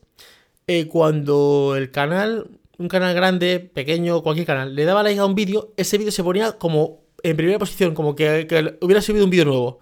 eh, 0.66 0.86
cuando 0.88 1.74
el 1.76 1.90
canal, 1.90 2.58
un 2.80 2.88
canal 2.88 3.14
grande, 3.14 3.60
pequeño, 3.60 4.22
cualquier 4.22 4.46
canal, 4.46 4.74
le 4.74 4.84
daba 4.86 5.02
like 5.02 5.20
a 5.20 5.26
un 5.26 5.34
vídeo, 5.34 5.74
ese 5.76 5.98
vídeo 5.98 6.10
se 6.10 6.24
ponía 6.24 6.52
como 6.52 7.04
en 7.22 7.36
primera 7.36 7.58
posición, 7.58 7.94
como 7.94 8.14
que, 8.14 8.48
hubiera 8.80 9.02
subido 9.02 9.24
un 9.24 9.30
vídeo 9.30 9.44
nuevo. 9.44 9.80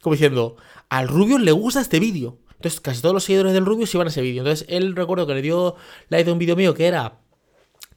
Como 0.00 0.14
diciendo, 0.14 0.56
al 0.88 1.08
Rubio 1.08 1.38
le 1.38 1.50
gusta 1.50 1.80
este 1.80 1.98
vídeo. 1.98 2.38
Entonces, 2.52 2.80
casi 2.80 3.02
todos 3.02 3.12
los 3.12 3.24
seguidores 3.24 3.52
del 3.52 3.66
Rubio 3.66 3.86
se 3.86 3.96
iban 3.96 4.06
a 4.06 4.10
ese 4.10 4.22
vídeo. 4.22 4.42
Entonces, 4.42 4.66
él 4.68 4.94
recuerdo 4.94 5.26
que 5.26 5.34
le 5.34 5.42
dio 5.42 5.74
like 6.10 6.30
a 6.30 6.32
un 6.32 6.38
vídeo 6.38 6.54
mío 6.54 6.74
que 6.74 6.86
era 6.86 7.18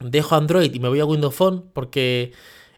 dejo 0.00 0.34
Android 0.34 0.74
y 0.74 0.80
me 0.80 0.88
voy 0.88 0.98
a 0.98 1.04
Windows 1.04 1.34
Phone 1.36 1.70
porque 1.72 2.32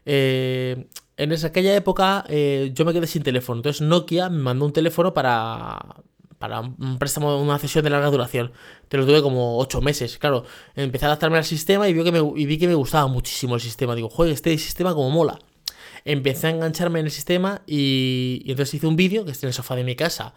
eh, 0.05 0.85
en 1.17 1.31
esa, 1.31 1.47
aquella 1.47 1.75
época 1.75 2.23
eh, 2.29 2.71
yo 2.75 2.85
me 2.85 2.93
quedé 2.93 3.07
sin 3.07 3.23
teléfono. 3.23 3.57
Entonces 3.57 3.81
Nokia 3.81 4.29
me 4.29 4.37
mandó 4.37 4.65
un 4.65 4.73
teléfono 4.73 5.15
para, 5.15 6.03
para 6.39 6.61
un 6.61 6.97
préstamo, 6.99 7.41
una 7.41 7.57
sesión 7.59 7.83
de 7.83 7.89
larga 7.89 8.09
duración. 8.09 8.51
Te 8.87 8.97
lo 8.97 9.05
tuve 9.05 9.21
como 9.21 9.57
8 9.59 9.81
meses. 9.81 10.17
Claro, 10.17 10.45
empecé 10.75 11.05
a 11.05 11.09
adaptarme 11.09 11.37
al 11.37 11.45
sistema 11.45 11.87
y 11.87 11.93
vi 11.93 12.03
que 12.03 12.11
me, 12.11 12.21
vi 12.21 12.57
que 12.57 12.67
me 12.67 12.75
gustaba 12.75 13.07
muchísimo 13.07 13.55
el 13.55 13.61
sistema. 13.61 13.95
Digo, 13.95 14.09
joder, 14.09 14.33
este 14.33 14.57
sistema 14.57 14.93
como 14.93 15.09
mola. 15.09 15.39
Empecé 16.03 16.47
a 16.47 16.49
engancharme 16.51 16.99
en 16.99 17.05
el 17.07 17.11
sistema 17.11 17.61
y, 17.65 18.43
entonces 18.45 18.75
hice 18.75 18.87
un 18.87 18.95
vídeo 18.95 19.25
que 19.25 19.31
está 19.31 19.47
en 19.47 19.49
el 19.49 19.53
sofá 19.53 19.75
de 19.75 19.83
mi 19.83 19.95
casa 19.95 20.33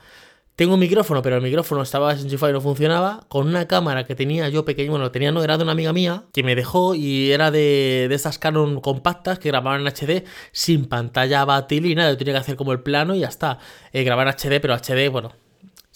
tengo 0.58 0.74
un 0.74 0.80
micrófono, 0.80 1.22
pero 1.22 1.36
el 1.36 1.42
micrófono 1.42 1.82
estaba 1.82 2.12
desenchufado 2.12 2.50
y 2.50 2.52
no 2.52 2.60
funcionaba. 2.60 3.20
Con 3.28 3.46
una 3.46 3.68
cámara 3.68 4.02
que 4.02 4.16
tenía 4.16 4.48
yo 4.48 4.64
pequeño, 4.64 4.90
bueno, 4.90 5.12
tenía 5.12 5.30
no, 5.30 5.44
era 5.44 5.56
de 5.56 5.62
una 5.62 5.70
amiga 5.70 5.92
mía 5.92 6.24
que 6.32 6.42
me 6.42 6.56
dejó 6.56 6.96
y 6.96 7.30
era 7.30 7.52
de, 7.52 8.06
de 8.08 8.14
esas 8.16 8.40
Canon 8.40 8.80
compactas 8.80 9.38
que 9.38 9.50
grababan 9.50 9.82
en 9.82 9.86
HD 9.86 10.24
sin 10.50 10.86
pantalla 10.86 11.44
bátil 11.44 11.86
y 11.86 11.94
nada. 11.94 12.10
Yo 12.10 12.16
tenía 12.16 12.34
que 12.34 12.40
hacer 12.40 12.56
como 12.56 12.72
el 12.72 12.80
plano 12.80 13.14
y 13.14 13.20
ya 13.20 13.28
está. 13.28 13.60
Eh, 13.92 14.02
grabar 14.02 14.26
HD, 14.26 14.58
pero 14.60 14.74
HD, 14.74 15.08
bueno, 15.12 15.30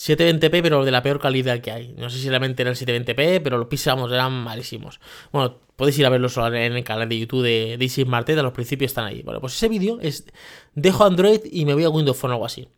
720p, 0.02 0.62
pero 0.62 0.84
de 0.84 0.90
la 0.90 1.00
peor 1.00 1.20
calidad 1.20 1.60
que 1.60 1.70
hay. 1.70 1.94
No 1.96 2.10
sé 2.10 2.18
si 2.18 2.28
realmente 2.28 2.62
eran 2.62 2.74
720p, 2.74 3.40
pero 3.40 3.56
los 3.56 3.68
pisamos, 3.68 4.10
eran 4.10 4.32
malísimos. 4.32 4.98
Bueno, 5.30 5.60
podéis 5.76 5.96
ir 5.98 6.06
a 6.06 6.08
verlos 6.08 6.36
en 6.38 6.54
el 6.54 6.82
canal 6.82 7.08
de 7.08 7.20
YouTube 7.20 7.42
de 7.42 7.76
Daisy 7.78 8.04
Martet, 8.04 8.36
a 8.36 8.42
los 8.42 8.52
principios 8.52 8.90
están 8.90 9.04
ahí. 9.04 9.22
Bueno, 9.22 9.40
pues 9.40 9.54
ese 9.54 9.68
vídeo 9.68 10.00
es. 10.00 10.26
Dejo 10.74 11.04
Android 11.04 11.40
y 11.44 11.64
me 11.64 11.74
voy 11.74 11.84
a 11.84 11.90
Windows 11.90 12.16
Phone 12.16 12.32
o 12.32 12.34
algo 12.34 12.46
así. 12.46 12.68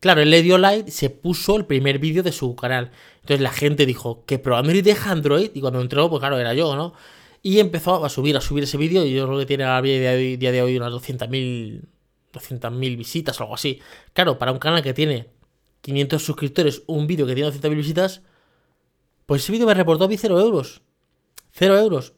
Claro, 0.00 0.20
él 0.20 0.30
le 0.30 0.42
dio 0.42 0.58
like, 0.58 0.90
se 0.90 1.08
puso 1.10 1.56
el 1.56 1.64
primer 1.64 1.98
vídeo 1.98 2.22
de 2.22 2.32
su 2.32 2.54
canal. 2.54 2.90
Entonces 3.22 3.40
la 3.40 3.50
gente 3.50 3.86
dijo 3.86 4.24
que 4.26 4.38
probablemente 4.38 4.90
deja 4.90 5.10
Android. 5.10 5.50
Y 5.54 5.60
cuando 5.60 5.80
entró, 5.80 6.10
pues 6.10 6.20
claro, 6.20 6.38
era 6.38 6.52
yo, 6.54 6.76
¿no? 6.76 6.92
Y 7.42 7.60
empezó 7.60 8.04
a 8.04 8.08
subir, 8.10 8.36
a 8.36 8.40
subir 8.40 8.64
ese 8.64 8.76
vídeo. 8.76 9.06
Y 9.06 9.12
yo 9.14 9.26
creo 9.26 9.38
que 9.38 9.46
tiene 9.46 9.64
a 9.64 9.80
día 9.80 10.52
de 10.52 10.62
hoy, 10.62 10.76
unas 10.76 10.92
200.000 10.92 11.82
200.000 12.32 12.96
visitas 12.96 13.40
o 13.40 13.44
algo 13.44 13.54
así. 13.54 13.80
Claro, 14.12 14.38
para 14.38 14.52
un 14.52 14.58
canal 14.58 14.82
que 14.82 14.92
tiene 14.92 15.28
500 15.82 16.22
suscriptores, 16.22 16.82
un 16.86 17.06
vídeo 17.06 17.26
que 17.26 17.34
tiene 17.34 17.50
200.000 17.50 17.76
visitas, 17.76 18.22
pues 19.26 19.42
ese 19.42 19.52
vídeo 19.52 19.66
me 19.66 19.74
reportó 19.74 20.04
a 20.04 20.08
mí 20.08 20.16
0 20.16 20.40
euros. 20.40 20.82
0 21.52 21.78
euros 21.78 22.14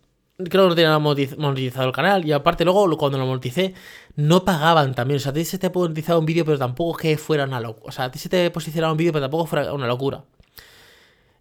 creo 0.48 0.64
que 0.64 0.68
no 0.68 0.74
tenía 0.74 0.98
monetizado 0.98 1.86
el 1.86 1.92
canal. 1.92 2.24
Y 2.24 2.32
aparte, 2.32 2.64
luego 2.64 2.96
cuando 2.96 3.18
lo 3.18 3.26
moneticé, 3.26 3.74
no 4.16 4.44
pagaban 4.44 4.94
también. 4.94 5.16
O 5.16 5.20
sea, 5.20 5.30
a 5.30 5.34
ti 5.34 5.44
se 5.44 5.58
te 5.58 5.66
ha 5.66 5.72
monetizado 5.74 6.18
un 6.18 6.26
vídeo, 6.26 6.44
pero 6.44 6.58
tampoco 6.58 6.98
que 6.98 7.18
fuera 7.18 7.44
una 7.44 7.60
locura. 7.60 7.88
O 7.88 7.92
sea, 7.92 8.06
a 8.06 8.10
ti 8.10 8.18
se 8.18 8.28
te 8.28 8.50
posicionaba 8.50 8.92
un 8.92 8.98
vídeo, 8.98 9.12
pero 9.12 9.24
tampoco 9.24 9.46
fuera 9.46 9.72
una 9.72 9.86
locura. 9.86 10.24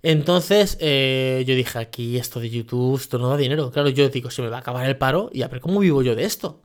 Entonces, 0.01 0.77
eh, 0.79 1.43
yo 1.45 1.55
dije, 1.55 1.77
aquí 1.77 2.17
esto 2.17 2.39
de 2.39 2.49
YouTube, 2.49 2.97
esto 2.97 3.19
no 3.19 3.29
da 3.29 3.38
dinero. 3.38 3.71
Claro, 3.71 3.89
yo 3.89 4.10
digo, 4.10 4.32
se 4.32 4.41
me 4.41 4.49
va 4.49 4.58
a 4.58 4.60
acabar 4.62 4.88
el 4.88 4.97
paro. 4.97 5.29
Y 5.34 5.41
a 5.41 5.47
ver, 5.47 5.60
¿cómo 5.62 5.79
vivo 5.79 6.01
yo 6.01 6.15
de 6.15 6.23
esto? 6.23 6.62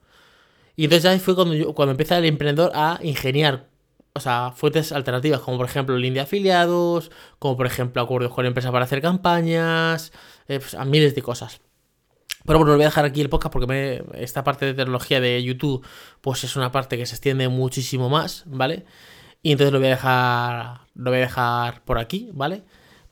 Y 0.77 0.85
entonces 0.85 1.11
ahí 1.11 1.19
fue 1.21 1.35
cuando, 1.35 1.55
yo, 1.55 1.75
cuando 1.75 1.93
empecé 1.93 2.17
el 2.17 2.25
emprendedor 2.25 2.73
a 2.75 2.99
ingeniar 3.03 3.69
o 4.15 4.21
sea, 4.21 4.53
fuentes 4.55 4.93
alternativas, 4.93 5.41
como 5.41 5.57
por 5.57 5.67
ejemplo 5.67 5.97
link 5.99 6.15
de 6.15 6.21
afiliados, 6.21 7.11
como 7.39 7.57
por 7.57 7.67
ejemplo 7.67 8.01
acuerdos 8.01 8.33
con 8.33 8.47
empresas 8.47 8.71
para 8.71 8.85
hacer 8.85 9.03
campañas, 9.03 10.13
eh, 10.49 10.61
pues, 10.61 10.75
a 10.75 10.85
miles 10.85 11.15
de 11.15 11.23
cosas. 11.23 11.61
Pero 12.47 12.59
bueno, 12.59 12.73
lo 12.73 12.77
voy 12.77 12.85
a 12.85 12.89
dejar 12.89 13.07
aquí 13.07 13.21
el 13.21 13.29
podcast 13.31 13.53
porque 13.53 14.05
esta 14.15 14.45
parte 14.45 14.67
de 14.67 14.75
tecnología 14.75 15.21
de 15.21 15.43
YouTube, 15.43 15.85
pues 16.21 16.45
es 16.45 16.57
una 16.57 16.71
parte 16.71 16.97
que 16.97 17.07
se 17.07 17.15
extiende 17.15 17.49
muchísimo 17.49 18.09
más, 18.09 18.45
¿vale? 18.47 18.85
Y 19.43 19.53
entonces 19.53 19.73
lo 19.73 19.79
voy 19.81 19.89
a 19.89 19.91
dejar, 19.91 20.81
lo 20.95 21.11
voy 21.11 21.19
a 21.19 21.23
dejar 21.23 21.85
por 21.85 21.99
aquí, 21.99 22.31
¿vale? 22.35 22.65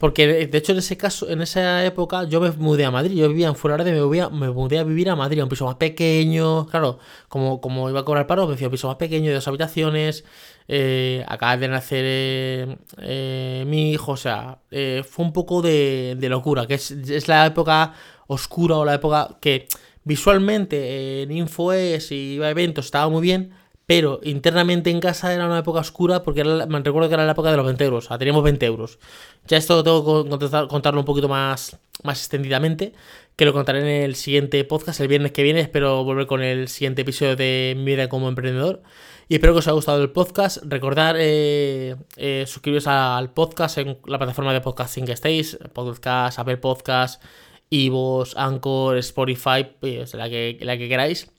Porque 0.02 0.48
de 0.48 0.58
hecho 0.58 0.72
en 0.72 0.78
ese 0.78 0.96
caso, 0.96 1.28
en 1.30 1.42
esa 1.42 1.86
época, 1.86 2.24
yo 2.24 2.40
me 2.40 2.50
mudé 2.50 2.84
a 2.84 2.90
Madrid. 2.90 3.14
Yo 3.16 3.28
vivía 3.28 3.46
en 3.46 3.54
Fuenlabrada 3.54 3.92
me, 3.92 4.30
me 4.36 4.50
mudé 4.50 4.80
a 4.80 4.82
vivir 4.82 5.08
a 5.08 5.14
Madrid, 5.14 5.38
a 5.38 5.44
un 5.44 5.48
piso 5.48 5.64
más 5.64 5.76
pequeño. 5.76 6.66
Claro, 6.66 6.98
como, 7.28 7.60
como 7.60 7.88
iba 7.88 8.00
a 8.00 8.04
cobrar 8.04 8.26
paro, 8.26 8.48
me 8.48 8.56
fui 8.56 8.66
un 8.66 8.72
piso 8.72 8.88
más 8.88 8.96
pequeño, 8.96 9.28
de 9.28 9.34
dos 9.34 9.46
habitaciones. 9.46 10.24
Eh, 10.66 11.24
acaba 11.28 11.56
de 11.56 11.68
nacer 11.68 12.04
eh, 12.04 12.76
eh, 12.98 13.64
mi 13.68 13.92
hijo, 13.92 14.10
o 14.10 14.16
sea, 14.16 14.58
eh, 14.72 15.04
fue 15.08 15.24
un 15.24 15.32
poco 15.32 15.62
de, 15.62 16.16
de 16.18 16.28
locura. 16.28 16.66
Que 16.66 16.74
es, 16.74 16.90
es 16.90 17.28
la 17.28 17.46
época 17.46 17.94
oscura 18.26 18.78
o 18.78 18.84
la 18.84 18.94
época 18.94 19.38
que 19.40 19.68
visualmente 20.02 21.22
en 21.22 21.30
InfoES 21.30 22.10
y 22.10 22.34
iba 22.34 22.48
a 22.48 22.50
eventos 22.50 22.86
estaba 22.86 23.08
muy 23.08 23.22
bien, 23.22 23.52
pero 23.94 24.20
internamente 24.22 24.88
en 24.88 25.00
casa 25.00 25.34
era 25.34 25.44
una 25.44 25.58
época 25.58 25.80
oscura 25.80 26.22
porque 26.22 26.42
me 26.44 26.80
recuerdo 26.80 27.10
que 27.10 27.14
era 27.14 27.26
la 27.26 27.32
época 27.32 27.50
de 27.50 27.58
los 27.58 27.66
20 27.66 27.84
euros, 27.84 28.06
o 28.06 28.08
sea, 28.08 28.16
teníamos 28.16 28.42
20 28.42 28.64
euros. 28.64 28.98
Ya 29.46 29.58
esto 29.58 29.84
tengo 29.84 30.38
que 30.38 30.48
contarlo 30.66 31.00
un 31.00 31.04
poquito 31.04 31.28
más, 31.28 31.78
más 32.02 32.18
extendidamente, 32.20 32.94
que 33.36 33.44
lo 33.44 33.52
contaré 33.52 33.80
en 33.80 34.04
el 34.04 34.14
siguiente 34.14 34.64
podcast, 34.64 34.98
el 35.00 35.08
viernes 35.08 35.32
que 35.32 35.42
viene, 35.42 35.60
espero 35.60 36.04
volver 36.04 36.26
con 36.26 36.42
el 36.42 36.68
siguiente 36.68 37.02
episodio 37.02 37.36
de 37.36 37.74
Mi 37.76 37.84
vida 37.84 38.08
como 38.08 38.30
emprendedor. 38.30 38.82
Y 39.28 39.34
espero 39.34 39.52
que 39.52 39.58
os 39.58 39.66
haya 39.66 39.74
gustado 39.74 40.02
el 40.02 40.08
podcast. 40.10 40.62
Recordar 40.64 41.16
eh, 41.18 41.96
eh, 42.16 42.44
suscribiros 42.46 42.86
al 42.86 43.34
podcast 43.34 43.76
en 43.76 43.98
la 44.06 44.16
plataforma 44.16 44.54
de 44.54 44.62
podcasting 44.62 45.04
que 45.04 45.12
estéis, 45.12 45.58
podcast, 45.74 46.38
Apple 46.38 46.56
Podcast, 46.56 47.22
Ivos, 47.68 48.38
Anchor, 48.38 48.96
Spotify, 48.96 49.66
pues 49.78 50.14
la 50.14 50.30
que, 50.30 50.56
la 50.62 50.78
que 50.78 50.88
queráis. 50.88 51.30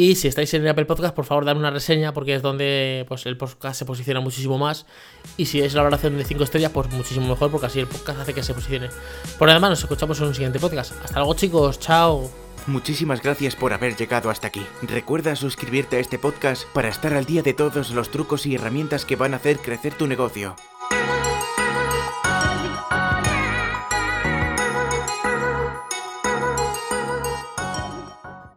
Y 0.00 0.14
si 0.14 0.28
estáis 0.28 0.54
en 0.54 0.64
Apple 0.68 0.84
Podcast, 0.84 1.12
por 1.12 1.24
favor, 1.24 1.44
dad 1.44 1.56
una 1.56 1.72
reseña 1.72 2.14
porque 2.14 2.32
es 2.32 2.40
donde 2.40 3.04
pues, 3.08 3.26
el 3.26 3.36
podcast 3.36 3.76
se 3.80 3.84
posiciona 3.84 4.20
muchísimo 4.20 4.56
más. 4.56 4.86
Y 5.36 5.46
si 5.46 5.60
es 5.60 5.74
la 5.74 5.82
valoración 5.82 6.16
de 6.16 6.22
5 6.22 6.44
estrellas, 6.44 6.70
pues 6.70 6.88
muchísimo 6.92 7.26
mejor 7.26 7.50
porque 7.50 7.66
así 7.66 7.80
el 7.80 7.88
podcast 7.88 8.20
hace 8.20 8.32
que 8.32 8.44
se 8.44 8.54
posicione. 8.54 8.90
Por 9.40 9.50
además, 9.50 9.70
nos 9.70 9.80
escuchamos 9.80 10.20
en 10.20 10.28
un 10.28 10.34
siguiente 10.34 10.60
podcast. 10.60 10.92
Hasta 11.02 11.18
luego, 11.18 11.34
chicos. 11.34 11.80
Chao. 11.80 12.30
Muchísimas 12.68 13.20
gracias 13.20 13.56
por 13.56 13.72
haber 13.72 13.96
llegado 13.96 14.30
hasta 14.30 14.46
aquí. 14.46 14.64
Recuerda 14.82 15.34
suscribirte 15.34 15.96
a 15.96 15.98
este 15.98 16.16
podcast 16.16 16.62
para 16.72 16.90
estar 16.90 17.12
al 17.14 17.24
día 17.24 17.42
de 17.42 17.54
todos 17.54 17.90
los 17.90 18.08
trucos 18.12 18.46
y 18.46 18.54
herramientas 18.54 19.04
que 19.04 19.16
van 19.16 19.34
a 19.34 19.38
hacer 19.38 19.58
crecer 19.58 19.94
tu 19.94 20.06
negocio. 20.06 20.54